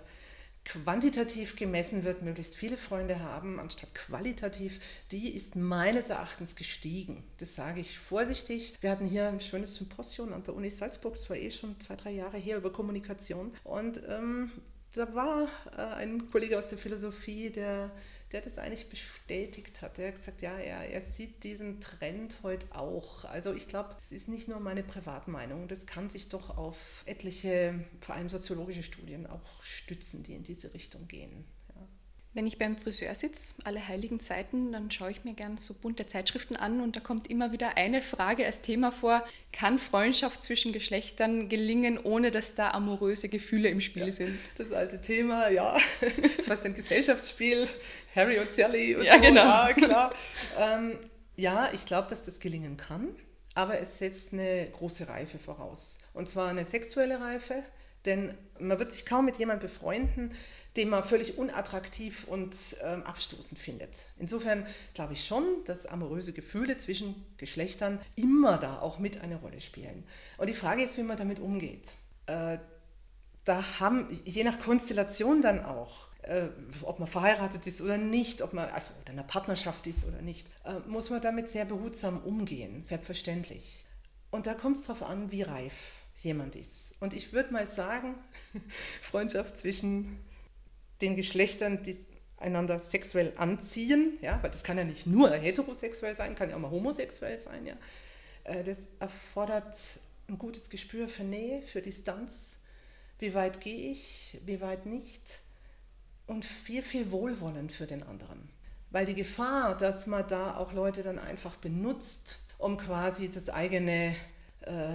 quantitativ 0.64 1.56
gemessen 1.56 2.04
wird, 2.04 2.22
möglichst 2.22 2.56
viele 2.56 2.76
Freunde 2.76 3.20
haben, 3.20 3.58
anstatt 3.58 3.94
qualitativ, 3.94 4.80
die 5.10 5.30
ist 5.30 5.56
meines 5.56 6.08
Erachtens 6.08 6.56
gestiegen. 6.56 7.24
Das 7.38 7.54
sage 7.54 7.80
ich 7.80 7.98
vorsichtig. 7.98 8.76
Wir 8.80 8.90
hatten 8.90 9.06
hier 9.06 9.28
ein 9.28 9.40
schönes 9.40 9.74
Symposium 9.74 10.32
an 10.32 10.44
der 10.44 10.54
Uni 10.54 10.70
Salzburg, 10.70 11.14
das 11.14 11.28
war 11.28 11.36
eh 11.36 11.50
schon 11.50 11.78
zwei, 11.80 11.96
drei 11.96 12.12
Jahre 12.12 12.38
her, 12.38 12.58
über 12.58 12.72
Kommunikation. 12.72 13.52
Und 13.64 14.00
ähm, 14.08 14.52
da 14.92 15.14
war 15.14 15.48
äh, 15.76 15.80
ein 15.80 16.30
Kollege 16.30 16.58
aus 16.58 16.68
der 16.68 16.78
Philosophie, 16.78 17.50
der 17.50 17.90
der 18.32 18.40
das 18.40 18.58
eigentlich 18.58 18.88
bestätigt 18.88 19.82
hat. 19.82 19.98
Der 19.98 20.08
hat 20.08 20.16
gesagt, 20.16 20.42
ja, 20.42 20.56
er, 20.58 20.88
er 20.90 21.00
sieht 21.00 21.44
diesen 21.44 21.80
Trend 21.80 22.38
heute 22.42 22.66
auch. 22.74 23.24
Also 23.24 23.52
ich 23.52 23.68
glaube, 23.68 23.96
es 24.02 24.12
ist 24.12 24.28
nicht 24.28 24.48
nur 24.48 24.60
meine 24.60 24.82
Privatmeinung, 24.82 25.68
das 25.68 25.86
kann 25.86 26.10
sich 26.10 26.28
doch 26.28 26.56
auf 26.56 27.02
etliche, 27.06 27.84
vor 28.00 28.14
allem 28.14 28.28
soziologische 28.28 28.82
Studien 28.82 29.26
auch 29.26 29.62
stützen, 29.62 30.22
die 30.22 30.34
in 30.34 30.42
diese 30.42 30.72
Richtung 30.74 31.06
gehen. 31.08 31.44
Wenn 32.34 32.46
ich 32.46 32.56
beim 32.56 32.78
Friseur 32.78 33.14
sitze, 33.14 33.56
alle 33.64 33.86
heiligen 33.86 34.18
Zeiten, 34.18 34.72
dann 34.72 34.90
schaue 34.90 35.10
ich 35.10 35.22
mir 35.22 35.34
gern 35.34 35.58
so 35.58 35.74
bunte 35.74 36.06
Zeitschriften 36.06 36.56
an 36.56 36.80
und 36.80 36.96
da 36.96 37.00
kommt 37.00 37.28
immer 37.28 37.52
wieder 37.52 37.76
eine 37.76 38.00
Frage 38.00 38.46
als 38.46 38.62
Thema 38.62 38.90
vor, 38.90 39.22
kann 39.52 39.78
Freundschaft 39.78 40.40
zwischen 40.40 40.72
Geschlechtern 40.72 41.50
gelingen, 41.50 41.98
ohne 41.98 42.30
dass 42.30 42.54
da 42.54 42.70
amoröse 42.70 43.28
Gefühle 43.28 43.68
im 43.68 43.82
Spiel 43.82 44.06
ja, 44.06 44.12
sind? 44.12 44.38
Das 44.56 44.72
alte 44.72 45.00
Thema, 45.02 45.50
ja. 45.50 45.76
Das 46.22 46.38
ist 46.38 46.48
fast 46.48 46.64
ein 46.64 46.74
Gesellschaftsspiel, 46.74 47.68
Harry 48.14 48.38
und 48.38 48.50
Sally 48.50 48.96
und 48.96 49.04
ja, 49.04 49.16
so. 49.16 49.20
Genau. 49.20 49.42
Ja, 49.42 49.72
klar. 49.76 50.14
ähm, 50.58 50.98
ja, 51.36 51.70
ich 51.74 51.84
glaube, 51.84 52.08
dass 52.08 52.24
das 52.24 52.40
gelingen 52.40 52.78
kann, 52.78 53.14
aber 53.54 53.78
es 53.78 53.98
setzt 53.98 54.32
eine 54.32 54.70
große 54.70 55.06
Reife 55.06 55.38
voraus. 55.38 55.98
Und 56.14 56.30
zwar 56.30 56.48
eine 56.48 56.64
sexuelle 56.64 57.20
Reife, 57.20 57.62
denn 58.04 58.34
man 58.58 58.78
wird 58.78 58.92
sich 58.92 59.06
kaum 59.06 59.24
mit 59.24 59.36
jemandem 59.38 59.68
befreunden, 59.68 60.32
den 60.76 60.88
man 60.88 61.02
völlig 61.02 61.38
unattraktiv 61.38 62.26
und 62.28 62.54
ähm, 62.82 63.02
abstoßend 63.02 63.58
findet. 63.58 63.98
Insofern 64.18 64.66
glaube 64.94 65.12
ich 65.12 65.24
schon, 65.24 65.44
dass 65.64 65.86
amoröse 65.86 66.32
Gefühle 66.32 66.76
zwischen 66.76 67.26
Geschlechtern 67.36 68.00
immer 68.16 68.58
da 68.58 68.80
auch 68.80 68.98
mit 68.98 69.20
eine 69.20 69.36
Rolle 69.36 69.60
spielen. 69.60 70.04
Und 70.38 70.48
die 70.48 70.54
Frage 70.54 70.82
ist, 70.82 70.96
wie 70.96 71.02
man 71.02 71.16
damit 71.16 71.40
umgeht. 71.40 71.88
Äh, 72.26 72.58
da 73.44 73.80
haben, 73.80 74.20
je 74.24 74.44
nach 74.44 74.60
Konstellation 74.60 75.42
dann 75.42 75.64
auch, 75.64 76.08
äh, 76.22 76.48
ob 76.82 77.00
man 77.00 77.08
verheiratet 77.08 77.66
ist 77.66 77.80
oder 77.80 77.98
nicht, 77.98 78.40
ob 78.40 78.52
man 78.52 78.68
also 78.70 78.92
in 79.04 79.12
einer 79.12 79.24
Partnerschaft 79.24 79.86
ist 79.88 80.06
oder 80.06 80.22
nicht, 80.22 80.46
äh, 80.64 80.78
muss 80.88 81.10
man 81.10 81.20
damit 81.20 81.48
sehr 81.48 81.64
behutsam 81.64 82.22
umgehen, 82.22 82.82
selbstverständlich. 82.82 83.84
Und 84.30 84.46
da 84.46 84.54
kommt 84.54 84.78
es 84.78 84.86
darauf 84.86 85.02
an, 85.02 85.30
wie 85.32 85.42
reif 85.42 86.01
jemand 86.22 86.56
ist. 86.56 86.94
Und 87.00 87.14
ich 87.14 87.32
würde 87.32 87.52
mal 87.52 87.66
sagen, 87.66 88.14
Freundschaft 89.02 89.56
zwischen 89.56 90.18
den 91.00 91.16
Geschlechtern, 91.16 91.82
die 91.82 91.96
einander 92.36 92.78
sexuell 92.78 93.32
anziehen, 93.36 94.18
ja, 94.20 94.42
weil 94.42 94.50
das 94.50 94.64
kann 94.64 94.78
ja 94.78 94.84
nicht 94.84 95.06
nur 95.06 95.30
heterosexuell 95.30 96.16
sein, 96.16 96.34
kann 96.34 96.50
ja 96.50 96.56
auch 96.56 96.60
mal 96.60 96.70
homosexuell 96.70 97.38
sein, 97.38 97.66
ja. 97.66 97.76
Äh, 98.44 98.64
das 98.64 98.88
erfordert 98.98 99.76
ein 100.28 100.38
gutes 100.38 100.70
Gespür 100.70 101.08
für 101.08 101.24
Nähe, 101.24 101.62
für 101.62 101.82
Distanz. 101.82 102.58
Wie 103.18 103.34
weit 103.34 103.60
gehe 103.60 103.92
ich, 103.92 104.40
wie 104.44 104.60
weit 104.60 104.86
nicht? 104.86 105.40
Und 106.26 106.44
viel, 106.44 106.82
viel 106.82 107.10
Wohlwollen 107.12 107.70
für 107.70 107.86
den 107.86 108.02
anderen. 108.02 108.48
Weil 108.90 109.06
die 109.06 109.14
Gefahr, 109.14 109.76
dass 109.76 110.06
man 110.06 110.26
da 110.26 110.56
auch 110.56 110.72
Leute 110.72 111.02
dann 111.02 111.18
einfach 111.18 111.56
benutzt, 111.56 112.38
um 112.58 112.76
quasi 112.76 113.28
das 113.28 113.48
eigene 113.48 114.14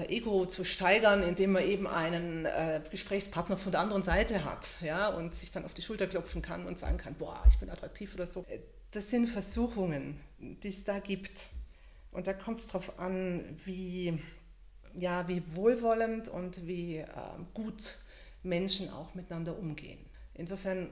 Ego 0.07 0.45
zu 0.45 0.63
steigern, 0.63 1.23
indem 1.23 1.51
man 1.53 1.63
eben 1.63 1.87
einen 1.87 2.45
äh, 2.45 2.81
Gesprächspartner 2.89 3.57
von 3.57 3.71
der 3.71 3.81
anderen 3.81 4.03
Seite 4.03 4.45
hat 4.45 4.65
ja, 4.81 5.09
und 5.09 5.35
sich 5.35 5.51
dann 5.51 5.65
auf 5.65 5.73
die 5.73 5.81
Schulter 5.81 6.07
klopfen 6.07 6.41
kann 6.41 6.65
und 6.65 6.77
sagen 6.77 6.97
kann, 6.97 7.15
boah, 7.15 7.43
ich 7.49 7.57
bin 7.57 7.69
attraktiv 7.69 8.13
oder 8.15 8.27
so. 8.27 8.45
Äh, 8.47 8.59
das 8.91 9.09
sind 9.09 9.27
Versuchungen, 9.27 10.19
die 10.39 10.69
es 10.69 10.83
da 10.83 10.99
gibt. 10.99 11.47
Und 12.11 12.27
da 12.27 12.33
kommt 12.33 12.61
es 12.61 12.67
darauf 12.67 12.97
an, 12.99 13.43
wie, 13.65 14.19
ja, 14.95 15.27
wie 15.27 15.43
wohlwollend 15.55 16.29
und 16.29 16.65
wie 16.65 16.97
äh, 16.97 17.05
gut 17.53 17.97
Menschen 18.43 18.89
auch 18.89 19.13
miteinander 19.13 19.57
umgehen. 19.57 19.99
Insofern 20.33 20.89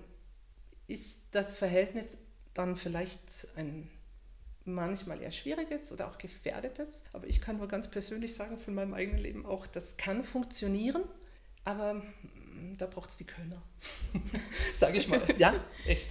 ist 0.88 1.22
das 1.32 1.54
Verhältnis 1.54 2.18
dann 2.54 2.76
vielleicht 2.76 3.48
ein 3.56 3.90
manchmal 4.66 5.22
eher 5.22 5.32
schwieriges 5.32 5.92
oder 5.92 6.10
auch 6.10 6.18
gefährdetes. 6.18 7.04
Aber 7.14 7.28
ich 7.28 7.40
kann 7.40 7.58
nur 7.58 7.68
ganz 7.68 7.90
persönlich 7.90 8.34
sagen 8.34 8.58
von 8.58 8.74
meinem 8.74 8.94
eigenen 8.94 9.20
Leben 9.20 9.46
auch, 9.46 9.68
das 9.68 9.98
kann 9.98 10.24
funktionieren, 10.24 11.04
aber 11.64 11.96
mm, 11.96 12.76
da 12.78 12.88
braucht 12.88 13.12
es 13.12 13.18
die 13.18 13.26
Kölner, 13.26 13.62
sage 14.76 14.98
ich 14.98 15.08
mal. 15.08 15.22
Ja, 15.38 15.54
echt. 15.86 16.10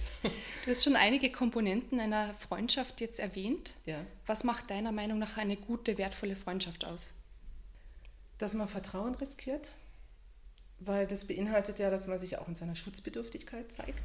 Du 0.63 0.71
hast 0.71 0.83
schon 0.83 0.95
einige 0.95 1.31
Komponenten 1.31 1.99
einer 1.99 2.33
Freundschaft 2.35 3.01
jetzt 3.01 3.19
erwähnt. 3.19 3.73
Ja. 3.85 3.99
Was 4.25 4.43
macht 4.43 4.69
deiner 4.69 4.91
Meinung 4.91 5.19
nach 5.19 5.37
eine 5.37 5.57
gute, 5.57 5.97
wertvolle 5.97 6.35
Freundschaft 6.35 6.85
aus? 6.85 7.13
Dass 8.37 8.53
man 8.53 8.67
Vertrauen 8.67 9.15
riskiert, 9.15 9.75
weil 10.79 11.07
das 11.07 11.25
beinhaltet 11.25 11.79
ja, 11.79 11.89
dass 11.89 12.07
man 12.07 12.19
sich 12.19 12.37
auch 12.37 12.47
in 12.47 12.55
seiner 12.55 12.75
Schutzbedürftigkeit 12.75 13.71
zeigt 13.71 14.03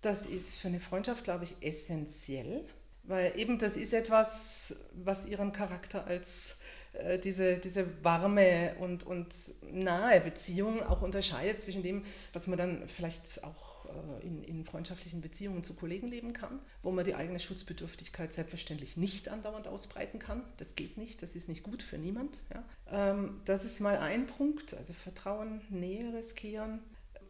Das 0.00 0.26
ist 0.26 0.58
für 0.58 0.68
eine 0.68 0.80
Freundschaft, 0.80 1.24
glaube 1.24 1.44
ich, 1.44 1.54
essentiell, 1.60 2.64
weil 3.04 3.32
eben 3.36 3.58
das 3.58 3.76
ist 3.76 3.92
etwas, 3.92 4.74
was 4.92 5.26
ihren 5.26 5.52
Charakter 5.52 6.06
als 6.06 6.56
äh, 6.92 7.18
diese, 7.18 7.58
diese 7.58 7.86
warme 8.04 8.74
und, 8.80 9.04
und 9.04 9.34
nahe 9.70 10.20
Beziehung 10.20 10.82
auch 10.82 11.02
unterscheidet 11.02 11.60
zwischen 11.60 11.82
dem, 11.82 12.04
was 12.32 12.46
man 12.46 12.58
dann 12.58 12.88
vielleicht 12.88 13.44
auch 13.44 13.86
äh, 13.86 14.26
in, 14.26 14.42
in 14.42 14.64
freundschaftlichen 14.64 15.20
Beziehungen 15.20 15.62
zu 15.62 15.74
Kollegen 15.74 16.08
leben 16.08 16.32
kann, 16.32 16.58
wo 16.82 16.90
man 16.90 17.04
die 17.04 17.14
eigene 17.14 17.38
Schutzbedürftigkeit 17.38 18.32
selbstverständlich 18.32 18.96
nicht 18.96 19.28
andauernd 19.28 19.68
ausbreiten 19.68 20.18
kann. 20.18 20.42
Das 20.56 20.74
geht 20.74 20.96
nicht, 20.96 21.22
das 21.22 21.36
ist 21.36 21.48
nicht 21.48 21.62
gut 21.62 21.82
für 21.82 21.98
niemand. 21.98 22.36
Ja. 22.52 22.64
Ähm, 22.90 23.40
das 23.44 23.64
ist 23.64 23.80
mal 23.80 23.98
ein 23.98 24.26
Punkt, 24.26 24.74
also 24.74 24.92
Vertrauen, 24.92 25.60
Nähe 25.70 26.12
riskieren. 26.12 26.80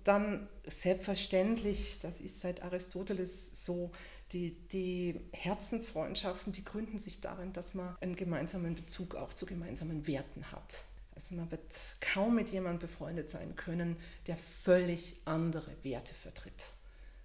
Dann 0.04 0.48
selbstverständlich, 0.66 1.98
das 2.00 2.22
ist 2.22 2.40
seit 2.40 2.62
Aristoteles 2.62 3.50
so, 3.52 3.90
die, 4.32 4.52
die 4.68 5.20
Herzensfreundschaften, 5.32 6.52
die 6.52 6.64
gründen 6.64 6.98
sich 6.98 7.20
darin, 7.20 7.52
dass 7.52 7.74
man 7.74 7.96
einen 8.00 8.16
gemeinsamen 8.16 8.74
Bezug 8.74 9.14
auch 9.14 9.34
zu 9.34 9.46
gemeinsamen 9.46 10.06
Werten 10.06 10.50
hat. 10.52 10.84
Also 11.14 11.34
man 11.34 11.50
wird 11.50 11.76
kaum 12.00 12.36
mit 12.36 12.48
jemandem 12.50 12.88
befreundet 12.88 13.28
sein 13.28 13.56
können, 13.56 13.96
der 14.26 14.36
völlig 14.36 15.20
andere 15.24 15.72
Werte 15.82 16.14
vertritt. 16.14 16.68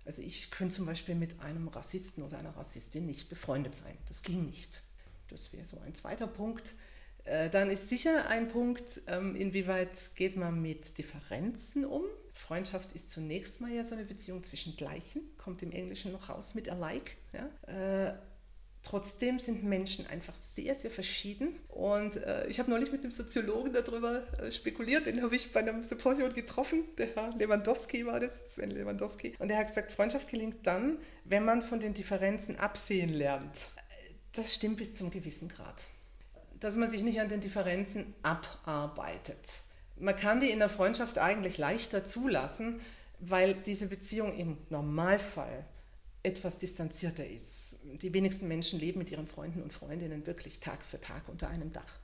Also 0.05 0.21
ich 0.21 0.51
könnte 0.51 0.75
zum 0.75 0.85
Beispiel 0.85 1.15
mit 1.15 1.39
einem 1.39 1.67
Rassisten 1.67 2.23
oder 2.23 2.37
einer 2.37 2.55
Rassistin 2.55 3.05
nicht 3.05 3.29
befreundet 3.29 3.75
sein. 3.75 3.97
Das 4.07 4.21
ging 4.21 4.45
nicht. 4.45 4.83
Das 5.29 5.53
wäre 5.53 5.65
so 5.65 5.79
ein 5.79 5.95
zweiter 5.95 6.27
Punkt. 6.27 6.73
Äh, 7.23 7.49
dann 7.49 7.71
ist 7.71 7.89
sicher 7.89 8.27
ein 8.27 8.49
Punkt, 8.49 9.01
ähm, 9.07 9.35
inwieweit 9.35 10.15
geht 10.15 10.35
man 10.35 10.61
mit 10.61 10.97
Differenzen 10.97 11.85
um. 11.85 12.03
Freundschaft 12.35 12.93
ist 12.93 13.09
zunächst 13.09 13.61
mal 13.61 13.71
ja 13.71 13.83
so 13.83 13.95
eine 13.95 14.03
Beziehung 14.03 14.43
zwischen 14.43 14.75
Gleichen, 14.75 15.21
kommt 15.37 15.63
im 15.63 15.71
Englischen 15.71 16.11
noch 16.11 16.29
raus 16.29 16.53
mit 16.53 16.69
alike. 16.69 17.13
Ja? 17.33 18.09
Äh, 18.09 18.13
trotzdem 18.83 19.39
sind 19.39 19.63
Menschen 19.63 20.05
einfach 20.07 20.35
sehr, 20.35 20.75
sehr 20.75 20.91
verschieden. 20.91 21.55
Und 21.69 22.17
äh, 22.17 22.45
ich 22.47 22.59
habe 22.59 22.69
neulich 22.69 22.91
mit 22.91 23.01
einem 23.01 23.11
Soziologen 23.11 23.71
darüber 23.71 24.21
äh, 24.37 24.51
spekuliert, 24.51 25.05
den 25.05 25.23
habe 25.23 25.35
ich 25.35 25.53
bei 25.53 25.61
einem 25.61 25.81
Symposium 25.81 26.33
getroffen, 26.33 26.83
der 26.97 27.15
Herr 27.15 27.33
Lewandowski 27.37 28.05
war 28.05 28.19
das, 28.19 28.53
Sven 28.53 28.69
Lewandowski. 28.69 29.35
Und 29.39 29.47
der 29.47 29.57
hat 29.57 29.67
gesagt, 29.67 29.93
Freundschaft 29.93 30.29
gelingt 30.29 30.67
dann, 30.67 30.99
wenn 31.23 31.45
man 31.45 31.61
von 31.61 31.79
den 31.79 31.93
Differenzen 31.93 32.59
absehen 32.59 33.09
lernt. 33.09 33.69
Das 34.33 34.53
stimmt 34.53 34.77
bis 34.77 34.93
zum 34.93 35.09
gewissen 35.09 35.47
Grad. 35.47 35.81
Dass 36.59 36.75
man 36.75 36.89
sich 36.89 37.01
nicht 37.01 37.21
an 37.21 37.29
den 37.29 37.39
Differenzen 37.39 38.13
abarbeitet 38.23 39.39
man 39.97 40.15
kann 40.15 40.39
die 40.39 40.49
in 40.49 40.59
der 40.59 40.69
Freundschaft 40.69 41.17
eigentlich 41.17 41.57
leichter 41.57 42.03
zulassen, 42.03 42.81
weil 43.19 43.53
diese 43.53 43.87
Beziehung 43.87 44.35
im 44.37 44.57
Normalfall 44.69 45.65
etwas 46.23 46.57
distanzierter 46.57 47.25
ist. 47.25 47.77
Die 47.83 48.11
wenigsten 48.13 48.47
Menschen 48.47 48.79
leben 48.79 48.99
mit 48.99 49.11
ihren 49.11 49.27
Freunden 49.27 49.61
und 49.61 49.71
Freundinnen 49.71 50.25
wirklich 50.25 50.59
Tag 50.59 50.83
für 50.83 50.99
Tag 50.99 51.29
unter 51.29 51.49
einem 51.49 51.71
Dach. 51.71 51.99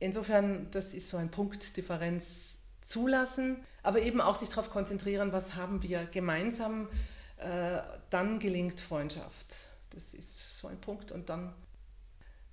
Insofern, 0.00 0.70
das 0.72 0.92
ist 0.92 1.08
so 1.08 1.16
ein 1.16 1.30
Punkt, 1.30 1.76
Differenz 1.76 2.58
zulassen, 2.82 3.58
aber 3.82 4.02
eben 4.02 4.20
auch 4.20 4.36
sich 4.36 4.48
darauf 4.48 4.70
konzentrieren, 4.70 5.32
was 5.32 5.54
haben 5.54 5.82
wir 5.82 6.04
gemeinsam, 6.06 6.88
äh, 7.38 7.78
dann 8.10 8.38
gelingt 8.38 8.80
Freundschaft. 8.80 9.54
Das 9.90 10.12
ist 10.14 10.58
so 10.58 10.68
ein 10.68 10.80
Punkt 10.80 11.12
und 11.12 11.28
dann 11.28 11.54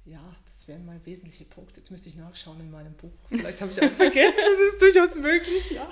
ja, 0.06 0.36
das 0.46 0.68
wären 0.68 0.86
mal 0.86 1.00
wesentliche 1.06 1.46
Punkte. 1.46 1.80
Jetzt 1.80 1.92
müsste 1.92 2.10
ich 2.10 2.16
nachschauen 2.16 2.60
in 2.60 2.72
meinem 2.72 2.94
Buch. 2.94 3.12
Vielleicht 3.30 3.62
habe 3.62 3.72
ich 3.72 3.82
einen 3.82 3.96
vergessen, 3.96 4.38
das 4.38 4.74
ist 4.74 4.82
durchaus 4.82 5.16
möglich, 5.16 5.72
ja. 5.72 5.88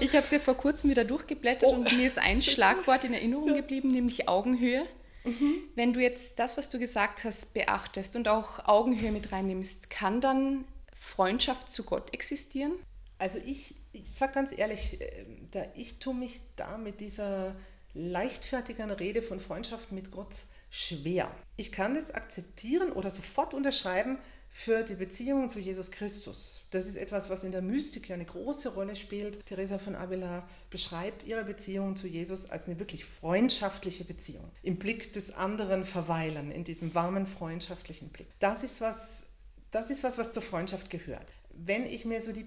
Ich 0.00 0.14
habe 0.14 0.24
es 0.24 0.30
ja 0.30 0.38
vor 0.38 0.54
kurzem 0.54 0.90
wieder 0.90 1.04
durchgeblättert 1.04 1.70
oh. 1.70 1.76
und 1.76 1.96
mir 1.96 2.06
ist 2.06 2.18
ein 2.18 2.42
Schlagwort 2.42 3.04
in 3.04 3.14
Erinnerung 3.14 3.48
ja. 3.48 3.54
geblieben, 3.54 3.90
nämlich 3.90 4.28
Augenhöhe. 4.28 4.84
Mhm. 5.24 5.62
Wenn 5.74 5.94
du 5.94 6.00
jetzt 6.00 6.38
das, 6.38 6.58
was 6.58 6.68
du 6.68 6.78
gesagt 6.78 7.24
hast, 7.24 7.54
beachtest 7.54 8.16
und 8.16 8.28
auch 8.28 8.66
Augenhöhe 8.66 9.12
mit 9.12 9.32
reinnimmst, 9.32 9.88
kann 9.88 10.20
dann 10.20 10.64
Freundschaft 10.94 11.70
zu 11.70 11.84
Gott 11.84 12.12
existieren? 12.12 12.72
Also 13.16 13.38
ich, 13.38 13.74
ich 13.92 14.12
sage 14.12 14.34
ganz 14.34 14.52
ehrlich, 14.56 15.00
äh, 15.00 15.24
da 15.50 15.64
ich 15.74 15.98
tue 15.98 16.14
mich 16.14 16.42
da 16.56 16.76
mit 16.76 17.00
dieser 17.00 17.56
leichtfertigen 17.94 18.90
Rede 18.90 19.22
von 19.22 19.40
Freundschaft 19.40 19.92
mit 19.92 20.10
Gott 20.10 20.34
schwer. 20.74 21.30
Ich 21.56 21.70
kann 21.70 21.94
das 21.94 22.10
akzeptieren 22.10 22.90
oder 22.90 23.08
sofort 23.08 23.54
unterschreiben 23.54 24.18
für 24.50 24.82
die 24.82 24.94
Beziehung 24.94 25.48
zu 25.48 25.60
Jesus 25.60 25.92
Christus. 25.92 26.66
Das 26.72 26.88
ist 26.88 26.96
etwas, 26.96 27.30
was 27.30 27.44
in 27.44 27.52
der 27.52 27.62
Mystik 27.62 28.08
ja 28.08 28.14
eine 28.14 28.24
große 28.24 28.74
Rolle 28.74 28.96
spielt. 28.96 29.46
Teresa 29.46 29.78
von 29.78 29.94
Avila 29.94 30.48
beschreibt 30.70 31.22
ihre 31.24 31.44
Beziehung 31.44 31.94
zu 31.94 32.08
Jesus 32.08 32.50
als 32.50 32.66
eine 32.66 32.80
wirklich 32.80 33.04
freundschaftliche 33.04 34.04
Beziehung. 34.04 34.50
Im 34.62 34.76
Blick 34.76 35.12
des 35.12 35.32
anderen 35.32 35.84
verweilen, 35.84 36.50
in 36.50 36.64
diesem 36.64 36.92
warmen, 36.92 37.26
freundschaftlichen 37.26 38.08
Blick. 38.08 38.26
Das 38.40 38.64
ist 38.64 38.80
was, 38.80 39.26
das 39.70 39.90
ist 39.90 40.02
was, 40.02 40.18
was 40.18 40.32
zur 40.32 40.42
Freundschaft 40.42 40.90
gehört. 40.90 41.32
Wenn 41.50 41.84
ich 41.86 42.04
mir 42.04 42.20
so 42.20 42.32
die 42.32 42.46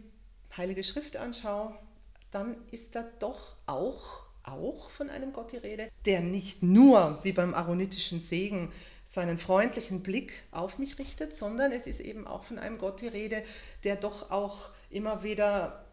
Heilige 0.56 0.84
Schrift 0.84 1.16
anschaue, 1.16 1.78
dann 2.32 2.58
ist 2.72 2.96
da 2.96 3.04
doch 3.20 3.56
auch 3.68 4.27
auch 4.48 4.90
von 4.90 5.10
einem 5.10 5.34
Gott 5.34 5.52
die 5.52 5.58
Rede, 5.58 5.90
der 6.06 6.22
nicht 6.22 6.64
nur 6.64 7.20
wie 7.24 7.32
beim 7.32 7.54
aaronitischen 7.54 8.20
Segen 8.20 8.72
seinen 9.04 9.38
freundlichen 9.38 10.04
Blick 10.04 10.44
auf 10.52 10.78
mich 10.78 11.00
richtet, 11.00 11.34
sondern 11.34 11.72
es 11.72 11.88
ist 11.88 12.00
eben 12.00 12.28
auch 12.28 12.44
von 12.44 12.60
einem 12.60 12.78
Gott 12.78 13.02
die 13.02 13.08
Rede, 13.08 13.44
der 13.84 13.96
doch 13.96 14.32
auch 14.32 14.70
immer 14.90 15.24
wieder 15.24 15.86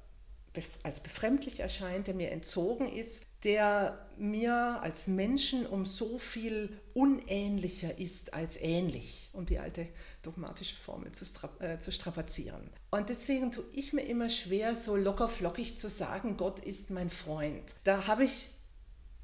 als 0.82 1.00
befremdlich 1.00 1.60
erscheint, 1.60 2.06
der 2.06 2.14
mir 2.14 2.30
entzogen 2.30 2.88
ist, 2.88 3.24
der 3.44 3.98
mir 4.16 4.80
als 4.82 5.06
Menschen 5.06 5.66
um 5.66 5.84
so 5.84 6.18
viel 6.18 6.80
unähnlicher 6.94 7.98
ist 7.98 8.32
als 8.32 8.56
ähnlich, 8.60 9.28
um 9.32 9.44
die 9.44 9.58
alte 9.58 9.88
dogmatische 10.22 10.76
Formel 10.76 11.12
zu, 11.12 11.24
äh, 11.58 11.78
zu 11.78 11.92
strapazieren. 11.92 12.70
Und 12.90 13.10
deswegen 13.10 13.50
tue 13.50 13.64
ich 13.72 13.92
mir 13.92 14.02
immer 14.02 14.28
schwer, 14.28 14.74
so 14.76 14.96
lockerflockig 14.96 15.76
zu 15.76 15.88
sagen, 15.88 16.36
Gott 16.36 16.60
ist 16.60 16.90
mein 16.90 17.10
Freund. 17.10 17.74
Da 17.84 18.06
habe 18.06 18.24
ich, 18.24 18.50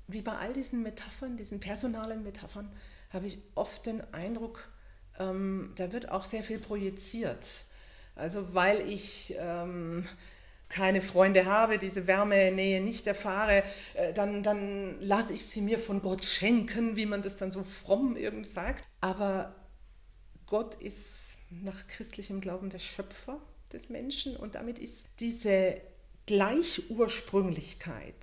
wie 0.08 0.22
bei 0.22 0.36
all 0.36 0.52
diesen 0.52 0.82
Metaphern, 0.82 1.36
diesen 1.36 1.60
personalen 1.60 2.22
Metaphern, 2.22 2.70
habe 3.10 3.26
ich 3.26 3.38
oft 3.54 3.86
den 3.86 4.02
Eindruck, 4.12 4.68
ähm, 5.18 5.72
da 5.76 5.92
wird 5.92 6.10
auch 6.10 6.24
sehr 6.24 6.44
viel 6.44 6.58
projiziert. 6.58 7.46
Also 8.16 8.54
weil 8.54 8.80
ich... 8.88 9.34
Ähm, 9.38 10.04
keine 10.70 11.02
Freunde 11.02 11.44
habe, 11.44 11.76
diese 11.78 12.06
Wärme, 12.06 12.50
Nähe 12.52 12.80
nicht 12.80 13.06
erfahre, 13.06 13.64
äh, 13.94 14.14
dann, 14.14 14.42
dann 14.42 14.98
lasse 15.00 15.34
ich 15.34 15.44
sie 15.44 15.60
mir 15.60 15.78
von 15.78 16.00
Gott 16.00 16.24
schenken, 16.24 16.96
wie 16.96 17.04
man 17.04 17.20
das 17.20 17.36
dann 17.36 17.50
so 17.50 17.62
fromm 17.62 18.16
irgend 18.16 18.46
sagt. 18.46 18.84
Aber 19.02 19.54
Gott 20.46 20.76
ist 20.76 21.36
nach 21.50 21.86
christlichem 21.88 22.40
Glauben 22.40 22.70
der 22.70 22.78
Schöpfer 22.78 23.38
des 23.72 23.90
Menschen 23.90 24.36
und 24.36 24.54
damit 24.54 24.78
ist 24.78 25.08
diese 25.20 25.80
Gleichursprünglichkeit, 26.26 28.14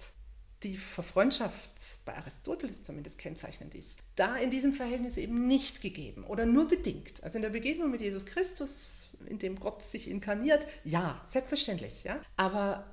die 0.63 0.77
für 0.77 1.03
Freundschaft 1.03 1.71
bei 2.05 2.15
Aristoteles 2.15 2.83
zumindest 2.83 3.17
kennzeichnend 3.19 3.75
ist, 3.75 3.99
da 4.15 4.37
in 4.37 4.49
diesem 4.49 4.73
Verhältnis 4.73 5.17
eben 5.17 5.47
nicht 5.47 5.81
gegeben 5.81 6.23
oder 6.23 6.45
nur 6.45 6.67
bedingt. 6.67 7.23
Also 7.23 7.37
in 7.37 7.43
der 7.43 7.49
Begegnung 7.49 7.91
mit 7.91 8.01
Jesus 8.01 8.25
Christus 8.25 9.09
in 9.25 9.39
dem 9.39 9.59
Gott 9.59 9.83
sich 9.83 10.09
inkarniert? 10.09 10.67
Ja, 10.83 11.21
selbstverständlich. 11.27 12.03
Ja? 12.03 12.21
Aber 12.35 12.91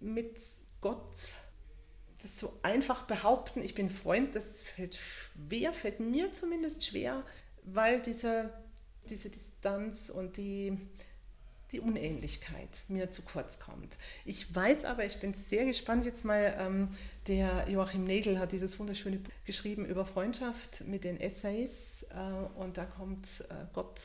mit 0.00 0.40
Gott 0.80 1.16
das 2.22 2.38
so 2.38 2.52
einfach 2.62 3.04
behaupten, 3.04 3.62
ich 3.62 3.74
bin 3.74 3.88
Freund, 3.88 4.34
das 4.34 4.60
fällt 4.60 4.96
schwer, 4.96 5.72
fällt 5.72 6.00
mir 6.00 6.32
zumindest 6.32 6.84
schwer, 6.84 7.24
weil 7.62 8.00
diese, 8.02 8.52
diese 9.08 9.30
Distanz 9.30 10.10
und 10.10 10.36
die, 10.36 10.76
die 11.72 11.80
Unähnlichkeit 11.80 12.68
mir 12.88 13.10
zu 13.10 13.22
kurz 13.22 13.58
kommt. 13.58 13.96
Ich 14.24 14.54
weiß 14.54 14.84
aber, 14.84 15.04
ich 15.04 15.18
bin 15.18 15.34
sehr 15.34 15.64
gespannt 15.64 16.04
jetzt 16.04 16.24
mal, 16.24 16.56
ähm, 16.58 16.88
der 17.26 17.68
Joachim 17.68 18.04
Nägel 18.04 18.38
hat 18.38 18.52
dieses 18.52 18.78
wunderschöne 18.78 19.18
Buch 19.18 19.32
geschrieben 19.44 19.84
über 19.84 20.04
Freundschaft 20.04 20.82
mit 20.86 21.04
den 21.04 21.20
Essays 21.20 22.06
äh, 22.10 22.60
und 22.60 22.76
da 22.76 22.84
kommt 22.84 23.26
äh, 23.48 23.54
Gott 23.72 24.00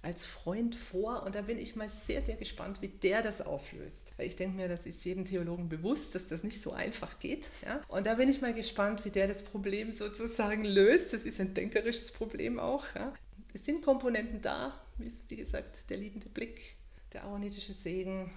als 0.00 0.24
Freund 0.24 0.76
vor 0.76 1.24
und 1.24 1.34
da 1.34 1.42
bin 1.42 1.58
ich 1.58 1.74
mal 1.74 1.88
sehr, 1.88 2.22
sehr 2.22 2.36
gespannt, 2.36 2.80
wie 2.80 2.88
der 2.88 3.20
das 3.20 3.40
auflöst. 3.40 4.12
Weil 4.16 4.28
ich 4.28 4.36
denke 4.36 4.56
mir, 4.56 4.68
das 4.68 4.86
ist 4.86 5.04
jedem 5.04 5.24
Theologen 5.24 5.68
bewusst, 5.68 6.14
dass 6.14 6.26
das 6.26 6.44
nicht 6.44 6.62
so 6.62 6.72
einfach 6.72 7.18
geht. 7.18 7.48
Ja? 7.64 7.80
Und 7.88 8.06
da 8.06 8.14
bin 8.14 8.28
ich 8.28 8.40
mal 8.40 8.54
gespannt, 8.54 9.04
wie 9.04 9.10
der 9.10 9.26
das 9.26 9.42
Problem 9.42 9.90
sozusagen 9.90 10.64
löst. 10.64 11.12
Das 11.12 11.24
ist 11.24 11.40
ein 11.40 11.52
denkerisches 11.52 12.12
Problem 12.12 12.60
auch. 12.60 12.84
Ja? 12.94 13.12
Es 13.52 13.64
sind 13.64 13.84
Komponenten 13.84 14.40
da, 14.40 14.80
wie 14.98 15.36
gesagt, 15.36 15.90
der 15.90 15.96
liebende 15.96 16.28
Blick, 16.28 16.76
der 17.12 17.26
auronitische 17.26 17.72
Segen. 17.72 18.30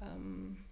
Ähm, 0.00 0.64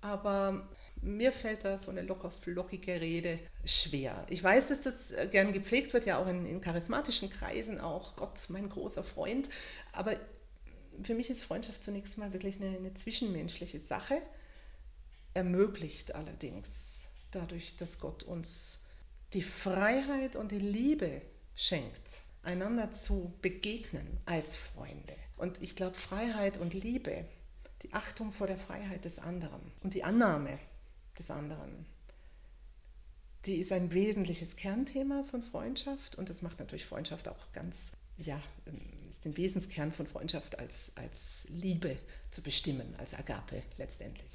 aber 0.00 0.68
mir 1.00 1.32
fällt 1.32 1.64
da 1.64 1.78
so 1.78 1.90
eine 1.90 2.02
locker 2.02 2.30
flockige 2.30 3.00
Rede 3.00 3.38
schwer. 3.64 4.26
Ich 4.28 4.42
weiß, 4.42 4.68
dass 4.68 4.82
das 4.82 5.10
äh, 5.12 5.28
gern 5.30 5.52
gepflegt 5.52 5.94
wird, 5.94 6.06
ja 6.06 6.18
auch 6.18 6.26
in, 6.26 6.44
in 6.46 6.60
charismatischen 6.60 7.30
Kreisen, 7.30 7.80
auch 7.80 8.16
Gott, 8.16 8.46
mein 8.48 8.68
großer 8.68 9.04
Freund. 9.04 9.48
Aber 9.92 10.16
für 11.02 11.14
mich 11.14 11.30
ist 11.30 11.42
Freundschaft 11.42 11.82
zunächst 11.82 12.18
mal 12.18 12.32
wirklich 12.32 12.60
eine, 12.60 12.76
eine 12.76 12.94
zwischenmenschliche 12.94 13.78
Sache, 13.78 14.20
ermöglicht 15.34 16.14
allerdings 16.14 17.08
dadurch, 17.30 17.76
dass 17.76 17.98
Gott 17.98 18.22
uns 18.22 18.84
die 19.32 19.42
Freiheit 19.42 20.36
und 20.36 20.52
die 20.52 20.58
Liebe 20.58 21.22
schenkt, 21.54 22.22
einander 22.42 22.92
zu 22.92 23.32
begegnen 23.40 24.20
als 24.26 24.56
Freunde. 24.56 25.14
Und 25.42 25.60
ich 25.60 25.74
glaube, 25.74 25.96
Freiheit 25.96 26.58
und 26.58 26.72
Liebe, 26.72 27.24
die 27.82 27.92
Achtung 27.92 28.30
vor 28.30 28.46
der 28.46 28.58
Freiheit 28.58 29.04
des 29.04 29.18
anderen 29.18 29.72
und 29.82 29.94
die 29.94 30.04
Annahme 30.04 30.56
des 31.18 31.32
anderen, 31.32 31.84
die 33.44 33.56
ist 33.56 33.72
ein 33.72 33.92
wesentliches 33.92 34.54
Kernthema 34.54 35.24
von 35.24 35.42
Freundschaft 35.42 36.14
und 36.14 36.30
das 36.30 36.42
macht 36.42 36.60
natürlich 36.60 36.86
Freundschaft 36.86 37.26
auch 37.26 37.50
ganz, 37.52 37.90
ja, 38.18 38.40
ist 39.08 39.24
den 39.24 39.36
Wesenskern 39.36 39.90
von 39.90 40.06
Freundschaft 40.06 40.60
als, 40.60 40.92
als 40.94 41.44
Liebe 41.48 41.98
zu 42.30 42.40
bestimmen, 42.40 42.94
als 42.98 43.12
Agape 43.12 43.64
letztendlich. 43.78 44.30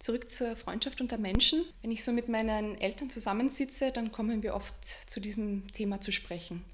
Zurück 0.00 0.28
zur 0.30 0.56
Freundschaft 0.56 1.00
unter 1.00 1.16
Menschen. 1.16 1.64
Wenn 1.80 1.92
ich 1.92 2.02
so 2.02 2.10
mit 2.10 2.28
meinen 2.28 2.76
Eltern 2.80 3.08
zusammensitze, 3.08 3.92
dann 3.92 4.10
kommen 4.10 4.42
wir 4.42 4.56
oft 4.56 4.84
zu 5.08 5.20
diesem 5.20 5.70
Thema 5.70 6.00
zu 6.00 6.10
sprechen. 6.10 6.64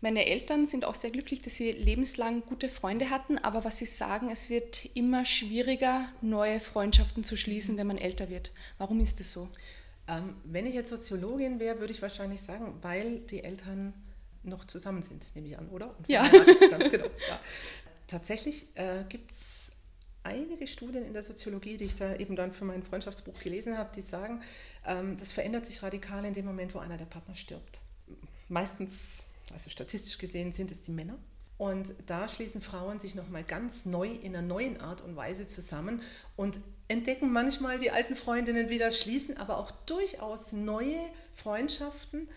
Meine 0.00 0.26
Eltern 0.26 0.66
sind 0.66 0.84
auch 0.84 0.94
sehr 0.94 1.10
glücklich, 1.10 1.40
dass 1.40 1.54
sie 1.54 1.72
lebenslang 1.72 2.42
gute 2.42 2.68
Freunde 2.68 3.10
hatten, 3.10 3.38
aber 3.38 3.64
was 3.64 3.78
sie 3.78 3.86
sagen, 3.86 4.30
es 4.30 4.50
wird 4.50 4.84
immer 4.94 5.24
schwieriger, 5.24 6.08
neue 6.20 6.60
Freundschaften 6.60 7.24
zu 7.24 7.36
schließen, 7.36 7.76
wenn 7.76 7.86
man 7.86 7.98
älter 7.98 8.28
wird. 8.28 8.52
Warum 8.78 9.00
ist 9.00 9.20
das 9.20 9.32
so? 9.32 9.48
Ähm, 10.08 10.36
wenn 10.44 10.66
ich 10.66 10.74
jetzt 10.74 10.90
Soziologin 10.90 11.58
wäre, 11.58 11.80
würde 11.80 11.92
ich 11.92 12.02
wahrscheinlich 12.02 12.42
sagen, 12.42 12.78
weil 12.82 13.20
die 13.20 13.42
Eltern 13.42 13.94
noch 14.42 14.64
zusammen 14.64 15.02
sind, 15.02 15.26
nehme 15.34 15.48
ich 15.48 15.58
an, 15.58 15.68
oder? 15.68 15.94
ja. 16.06 16.28
Ganz 16.70 16.90
genau. 16.90 17.06
Ja. 17.06 17.40
Tatsächlich 18.06 18.66
äh, 18.76 19.02
gibt 19.08 19.32
es 19.32 19.72
einige 20.22 20.66
Studien 20.66 21.04
in 21.04 21.12
der 21.12 21.22
Soziologie, 21.22 21.76
die 21.76 21.84
ich 21.84 21.94
da 21.94 22.16
eben 22.16 22.36
dann 22.36 22.52
für 22.52 22.64
mein 22.64 22.82
Freundschaftsbuch 22.82 23.38
gelesen 23.40 23.78
habe, 23.78 23.90
die 23.94 24.02
sagen, 24.02 24.42
ähm, 24.84 25.16
das 25.16 25.32
verändert 25.32 25.66
sich 25.66 25.82
radikal 25.82 26.24
in 26.24 26.34
dem 26.34 26.44
Moment, 26.44 26.74
wo 26.74 26.78
einer 26.78 26.96
der 26.96 27.04
Partner 27.06 27.34
stirbt. 27.34 27.80
Meistens, 28.48 29.24
also 29.56 29.70
statistisch 29.70 30.18
gesehen, 30.18 30.52
sind 30.52 30.70
es 30.70 30.82
die 30.82 30.90
Männer. 30.90 31.18
Und 31.56 31.94
da 32.04 32.28
schließen 32.28 32.60
Frauen 32.60 33.00
sich 33.00 33.14
nochmal 33.14 33.42
ganz 33.42 33.86
neu 33.86 34.08
in 34.08 34.36
einer 34.36 34.46
neuen 34.46 34.78
Art 34.78 35.00
und 35.00 35.16
Weise 35.16 35.46
zusammen 35.46 36.02
und 36.36 36.60
entdecken 36.88 37.32
manchmal 37.32 37.78
die 37.78 37.90
alten 37.90 38.14
Freundinnen 38.14 38.68
wieder, 38.68 38.90
schließen 38.90 39.38
aber 39.38 39.56
auch 39.56 39.70
durchaus 39.70 40.52
neue 40.52 41.00
Freundschaften, 41.34 42.28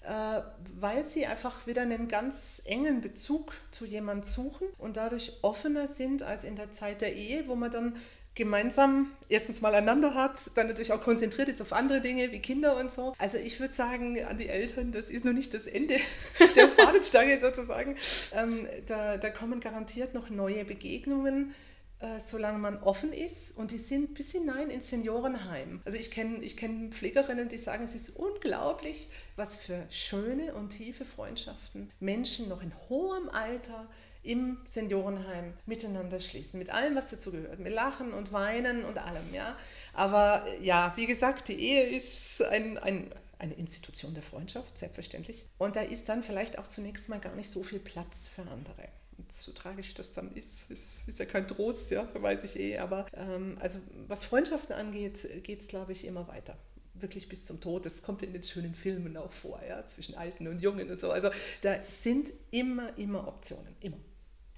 äh, 0.00 0.40
weil 0.80 1.04
sie 1.04 1.26
einfach 1.26 1.66
wieder 1.66 1.82
einen 1.82 2.08
ganz 2.08 2.62
engen 2.64 3.02
Bezug 3.02 3.52
zu 3.70 3.84
jemandem 3.84 4.24
suchen 4.24 4.68
und 4.78 4.96
dadurch 4.96 5.34
offener 5.42 5.86
sind 5.86 6.22
als 6.22 6.42
in 6.42 6.56
der 6.56 6.72
Zeit 6.72 7.02
der 7.02 7.14
Ehe, 7.14 7.46
wo 7.48 7.54
man 7.54 7.70
dann 7.70 7.96
gemeinsam 8.34 9.10
erstens 9.28 9.60
mal 9.60 9.74
einander 9.74 10.14
hat, 10.14 10.50
dann 10.54 10.66
natürlich 10.68 10.92
auch 10.92 11.02
konzentriert 11.02 11.48
ist 11.48 11.60
auf 11.60 11.72
andere 11.72 12.00
Dinge 12.00 12.32
wie 12.32 12.40
Kinder 12.40 12.76
und 12.76 12.90
so. 12.90 13.14
Also 13.18 13.36
ich 13.36 13.60
würde 13.60 13.74
sagen 13.74 14.22
an 14.24 14.38
die 14.38 14.48
Eltern, 14.48 14.90
das 14.90 15.10
ist 15.10 15.24
noch 15.24 15.32
nicht 15.32 15.52
das 15.52 15.66
Ende 15.66 15.96
der 16.56 16.68
Fahnenstange 16.68 17.38
sozusagen. 17.38 17.96
Ähm, 18.34 18.66
da, 18.86 19.18
da 19.18 19.30
kommen 19.30 19.60
garantiert 19.60 20.14
noch 20.14 20.30
neue 20.30 20.64
Begegnungen 20.64 21.54
äh, 22.02 22.18
solange 22.18 22.58
man 22.58 22.82
offen 22.82 23.12
ist. 23.12 23.56
Und 23.56 23.70
die 23.70 23.78
sind 23.78 24.14
bis 24.14 24.32
hinein 24.32 24.70
ins 24.70 24.88
Seniorenheim. 24.88 25.82
Also 25.84 25.96
ich 25.96 26.10
kenne 26.10 26.42
ich 26.42 26.56
kenn 26.56 26.90
Pflegerinnen, 26.90 27.48
die 27.48 27.58
sagen, 27.58 27.84
es 27.84 27.94
ist 27.94 28.10
unglaublich, 28.10 29.08
was 29.36 29.54
für 29.54 29.86
schöne 29.88 30.52
und 30.54 30.70
tiefe 30.70 31.04
Freundschaften 31.04 31.92
Menschen 32.00 32.48
noch 32.48 32.60
in 32.60 32.72
hohem 32.88 33.28
Alter 33.28 33.86
im 34.22 34.58
Seniorenheim 34.64 35.54
miteinander 35.66 36.20
schließen, 36.20 36.58
mit 36.58 36.70
allem, 36.70 36.94
was 36.94 37.10
dazu 37.10 37.32
gehört, 37.32 37.58
mit 37.58 37.72
Lachen 37.72 38.12
und 38.12 38.32
Weinen 38.32 38.84
und 38.84 38.98
allem, 38.98 39.34
ja. 39.34 39.56
Aber 39.92 40.44
ja, 40.60 40.92
wie 40.96 41.06
gesagt, 41.06 41.48
die 41.48 41.58
Ehe 41.60 41.88
ist 41.88 42.42
ein, 42.42 42.78
ein, 42.78 43.12
eine 43.38 43.54
Institution 43.54 44.14
der 44.14 44.22
Freundschaft, 44.22 44.78
selbstverständlich. 44.78 45.46
Und 45.58 45.76
da 45.76 45.80
ist 45.80 46.08
dann 46.08 46.22
vielleicht 46.22 46.58
auch 46.58 46.66
zunächst 46.66 47.08
mal 47.08 47.18
gar 47.20 47.34
nicht 47.34 47.50
so 47.50 47.62
viel 47.62 47.80
Platz 47.80 48.28
für 48.28 48.42
andere 48.42 48.88
so 49.28 49.52
tragisch 49.52 49.94
das 49.94 50.12
dann 50.12 50.34
ist, 50.34 50.70
ist, 50.70 51.08
ist 51.08 51.18
ja 51.18 51.24
kein 51.24 51.46
Trost, 51.46 51.90
ja, 51.90 52.08
weiß 52.14 52.44
ich 52.44 52.58
eh. 52.58 52.78
Aber 52.78 53.06
ähm, 53.14 53.56
also 53.60 53.78
was 54.08 54.24
Freundschaften 54.24 54.74
angeht, 54.74 55.28
geht 55.42 55.60
es, 55.60 55.68
glaube 55.68 55.92
ich, 55.92 56.04
immer 56.04 56.28
weiter. 56.28 56.56
Wirklich 56.94 57.28
bis 57.28 57.44
zum 57.44 57.60
Tod. 57.60 57.86
Das 57.86 58.02
kommt 58.02 58.22
in 58.22 58.32
den 58.32 58.42
schönen 58.42 58.74
Filmen 58.74 59.16
auch 59.16 59.32
vor, 59.32 59.60
ja, 59.66 59.84
zwischen 59.86 60.14
Alten 60.14 60.46
und 60.46 60.60
Jungen 60.60 60.90
und 60.90 61.00
so. 61.00 61.10
Also 61.10 61.30
da 61.62 61.76
sind 61.88 62.30
immer, 62.50 62.96
immer 62.98 63.26
Optionen, 63.26 63.74
immer. 63.80 63.98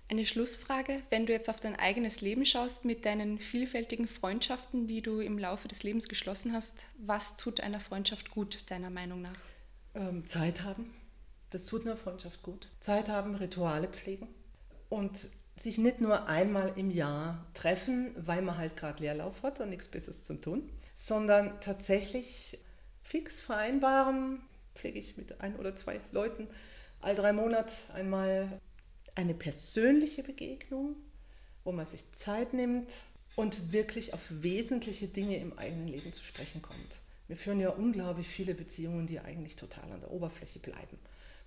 Eine 0.08 0.26
Schlussfrage, 0.26 1.00
wenn 1.08 1.24
du 1.24 1.32
jetzt 1.32 1.48
auf 1.48 1.60
dein 1.60 1.76
eigenes 1.76 2.20
Leben 2.20 2.44
schaust 2.44 2.84
mit 2.84 3.06
deinen 3.06 3.38
vielfältigen 3.38 4.06
Freundschaften, 4.06 4.86
die 4.86 5.00
du 5.00 5.20
im 5.20 5.38
Laufe 5.38 5.66
des 5.66 5.82
Lebens 5.82 6.08
geschlossen 6.08 6.52
hast, 6.52 6.84
was 6.98 7.38
tut 7.38 7.60
einer 7.60 7.80
Freundschaft 7.80 8.30
gut, 8.30 8.70
deiner 8.70 8.90
Meinung 8.90 9.22
nach? 9.22 9.38
Ähm, 9.94 10.26
Zeit 10.26 10.62
haben, 10.62 10.94
das 11.50 11.64
tut 11.64 11.86
einer 11.86 11.96
Freundschaft 11.96 12.42
gut. 12.42 12.68
Zeit 12.80 13.08
haben, 13.08 13.34
Rituale 13.34 13.88
pflegen 13.88 14.28
und 14.90 15.28
sich 15.56 15.78
nicht 15.78 16.00
nur 16.00 16.26
einmal 16.26 16.72
im 16.76 16.90
Jahr 16.90 17.46
treffen, 17.54 18.12
weil 18.16 18.42
man 18.42 18.58
halt 18.58 18.76
gerade 18.76 19.02
Leerlauf 19.02 19.42
hat 19.42 19.60
und 19.60 19.70
nichts 19.70 19.88
Besseres 19.88 20.24
zu 20.24 20.34
tun, 20.34 20.68
sondern 20.94 21.60
tatsächlich 21.60 22.58
fix 23.02 23.40
vereinbaren, 23.40 24.42
pflege 24.74 24.98
ich 24.98 25.16
mit 25.16 25.40
ein 25.40 25.56
oder 25.56 25.74
zwei 25.76 26.00
Leuten, 26.12 26.48
all 27.00 27.14
drei 27.14 27.32
Monate 27.32 27.72
einmal 27.94 28.60
eine 29.14 29.34
persönliche 29.34 30.22
Begegnung, 30.22 30.96
wo 31.64 31.72
man 31.72 31.86
sich 31.86 32.10
Zeit 32.12 32.52
nimmt 32.52 32.92
und 33.36 33.72
wirklich 33.72 34.14
auf 34.14 34.20
wesentliche 34.30 35.08
Dinge 35.08 35.36
im 35.38 35.58
eigenen 35.58 35.88
Leben 35.88 36.12
zu 36.12 36.24
sprechen 36.24 36.62
kommt. 36.62 37.00
Wir 37.26 37.36
führen 37.36 37.60
ja 37.60 37.70
unglaublich 37.70 38.28
viele 38.28 38.54
Beziehungen, 38.54 39.06
die 39.06 39.20
eigentlich 39.20 39.56
total 39.56 39.90
an 39.90 40.00
der 40.00 40.10
Oberfläche 40.10 40.58
bleiben, 40.58 40.98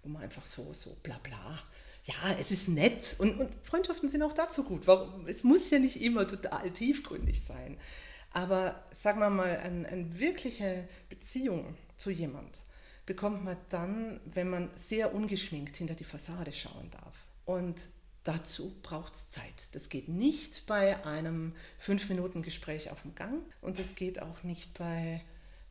wo 0.04 0.10
man 0.10 0.24
einfach 0.24 0.46
so, 0.46 0.74
so 0.74 0.96
bla 1.04 1.20
bla 1.20 1.60
ja, 2.08 2.36
es 2.40 2.52
ist 2.52 2.70
nett 2.70 3.16
und, 3.18 3.38
und 3.38 3.54
Freundschaften 3.64 4.08
sind 4.08 4.24
auch 4.24 4.34
dazu 4.34 4.64
gut. 4.64 4.88
Warum? 4.88 5.28
Es 5.28 5.44
muss 5.44 5.70
ja 5.70 5.78
nicht 5.78 6.02
immer 6.02 6.26
total 6.26 6.72
tiefgründig 6.72 7.44
sein. 7.44 7.78
Aber 8.32 8.82
sagen 8.92 9.20
wir 9.20 9.30
mal, 9.30 9.58
eine, 9.58 9.88
eine 9.88 10.18
wirkliche 10.18 10.88
Beziehung 11.10 11.76
zu 11.98 12.10
jemand 12.10 12.62
bekommt 13.06 13.44
man 13.44 13.58
dann, 13.70 14.20
wenn 14.26 14.50
man 14.50 14.70
sehr 14.76 15.14
ungeschminkt 15.14 15.78
hinter 15.78 15.96
die 15.96 16.04
Fassade 16.06 16.52
schauen 16.54 16.90
darf. 16.92 17.27
Und 17.48 17.82
dazu 18.26 18.76
braucht 18.84 19.16
es 19.16 19.30
Zeit. 19.30 19.74
Das 19.74 19.88
geht 19.88 20.10
nicht 20.10 20.66
bei 20.68 21.06
einem 21.06 21.54
fünf 21.80 22.10
Minuten 22.10 22.42
Gespräch 22.42 22.92
auf 22.92 23.04
dem 23.04 23.16
Gang 23.16 23.42
und 23.62 23.80
das 23.80 23.96
geht 23.96 24.22
auch 24.22 24.44
nicht 24.44 24.78
bei 24.78 25.22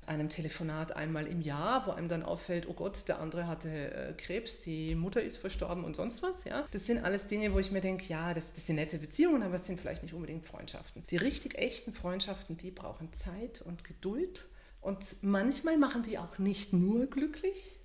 einem 0.06 0.30
Telefonat 0.30 0.96
einmal 0.96 1.26
im 1.26 1.42
Jahr, 1.42 1.86
wo 1.86 1.90
einem 1.90 2.08
dann 2.08 2.22
auffällt, 2.22 2.66
oh 2.66 2.72
Gott, 2.72 3.08
der 3.08 3.18
andere 3.18 3.46
hatte 3.46 3.68
äh, 3.68 4.12
Krebs, 4.14 4.62
die 4.62 4.94
Mutter 4.94 5.20
ist 5.20 5.36
verstorben 5.36 5.84
und 5.84 5.96
sonst 5.96 6.22
was. 6.22 6.44
Ja? 6.44 6.66
Das 6.70 6.86
sind 6.86 7.04
alles 7.04 7.26
Dinge, 7.26 7.52
wo 7.52 7.58
ich 7.58 7.72
mir 7.72 7.82
denke, 7.82 8.06
ja, 8.06 8.32
das, 8.32 8.54
das 8.54 8.66
sind 8.66 8.76
nette 8.76 8.98
Beziehungen, 8.98 9.42
aber 9.42 9.56
es 9.56 9.66
sind 9.66 9.78
vielleicht 9.78 10.02
nicht 10.02 10.14
unbedingt 10.14 10.46
Freundschaften. 10.46 11.04
Die 11.10 11.16
richtig 11.16 11.58
echten 11.58 11.92
Freundschaften, 11.92 12.56
die 12.56 12.70
brauchen 12.70 13.12
Zeit 13.12 13.60
und 13.60 13.84
Geduld. 13.84 14.46
Und 14.80 15.04
manchmal 15.22 15.76
machen 15.76 16.04
die 16.04 16.16
auch 16.16 16.38
nicht 16.38 16.72
nur 16.72 17.06
glücklich, 17.06 17.80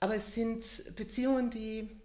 aber 0.00 0.16
es 0.16 0.34
sind 0.34 0.64
Beziehungen, 0.96 1.50
die, 1.50 2.01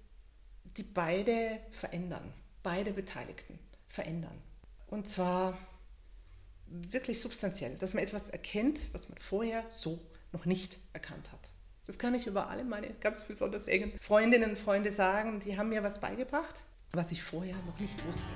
die 0.78 0.84
beide 0.84 1.60
verändern, 1.72 2.34
beide 2.64 2.92
Beteiligten 2.92 3.60
verändern. 3.88 4.42
Und 4.88 5.08
zwar 5.08 5.58
wirklich 6.68 7.22
substanziell, 7.22 7.76
dass 7.76 7.94
man 7.94 8.04
etwas 8.04 8.30
erkennt, 8.30 8.94
was 8.94 9.10
man 9.10 9.18
vorher 9.18 9.64
so 9.70 10.00
noch 10.32 10.46
nicht 10.46 10.80
erkannt 10.94 11.32
hat. 11.32 11.40
Das 11.86 11.98
kann 11.98 12.14
ich 12.14 12.28
über 12.28 12.50
alle 12.50 12.66
meine 12.66 12.90
ganz 13.00 13.24
besonders 13.24 13.68
engen 13.68 13.94
Freundinnen 14.02 14.52
und 14.52 14.60
Freunde 14.60 14.92
sagen. 14.92 15.40
Die 15.40 15.58
haben 15.58 15.70
mir 15.70 15.84
was 15.84 16.02
beigebracht, 16.02 16.56
was 16.92 17.12
ich 17.12 17.24
vorher 17.24 17.56
noch 17.66 17.80
nicht 17.80 18.06
wusste. 18.06 18.34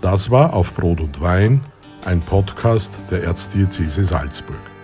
Das 0.00 0.30
war 0.30 0.54
auf 0.54 0.72
Brot 0.74 1.00
und 1.00 1.20
Wein, 1.20 1.64
ein 2.04 2.20
Podcast 2.20 2.90
der 3.10 3.24
Erzdiözese 3.24 4.04
Salzburg. 4.04 4.75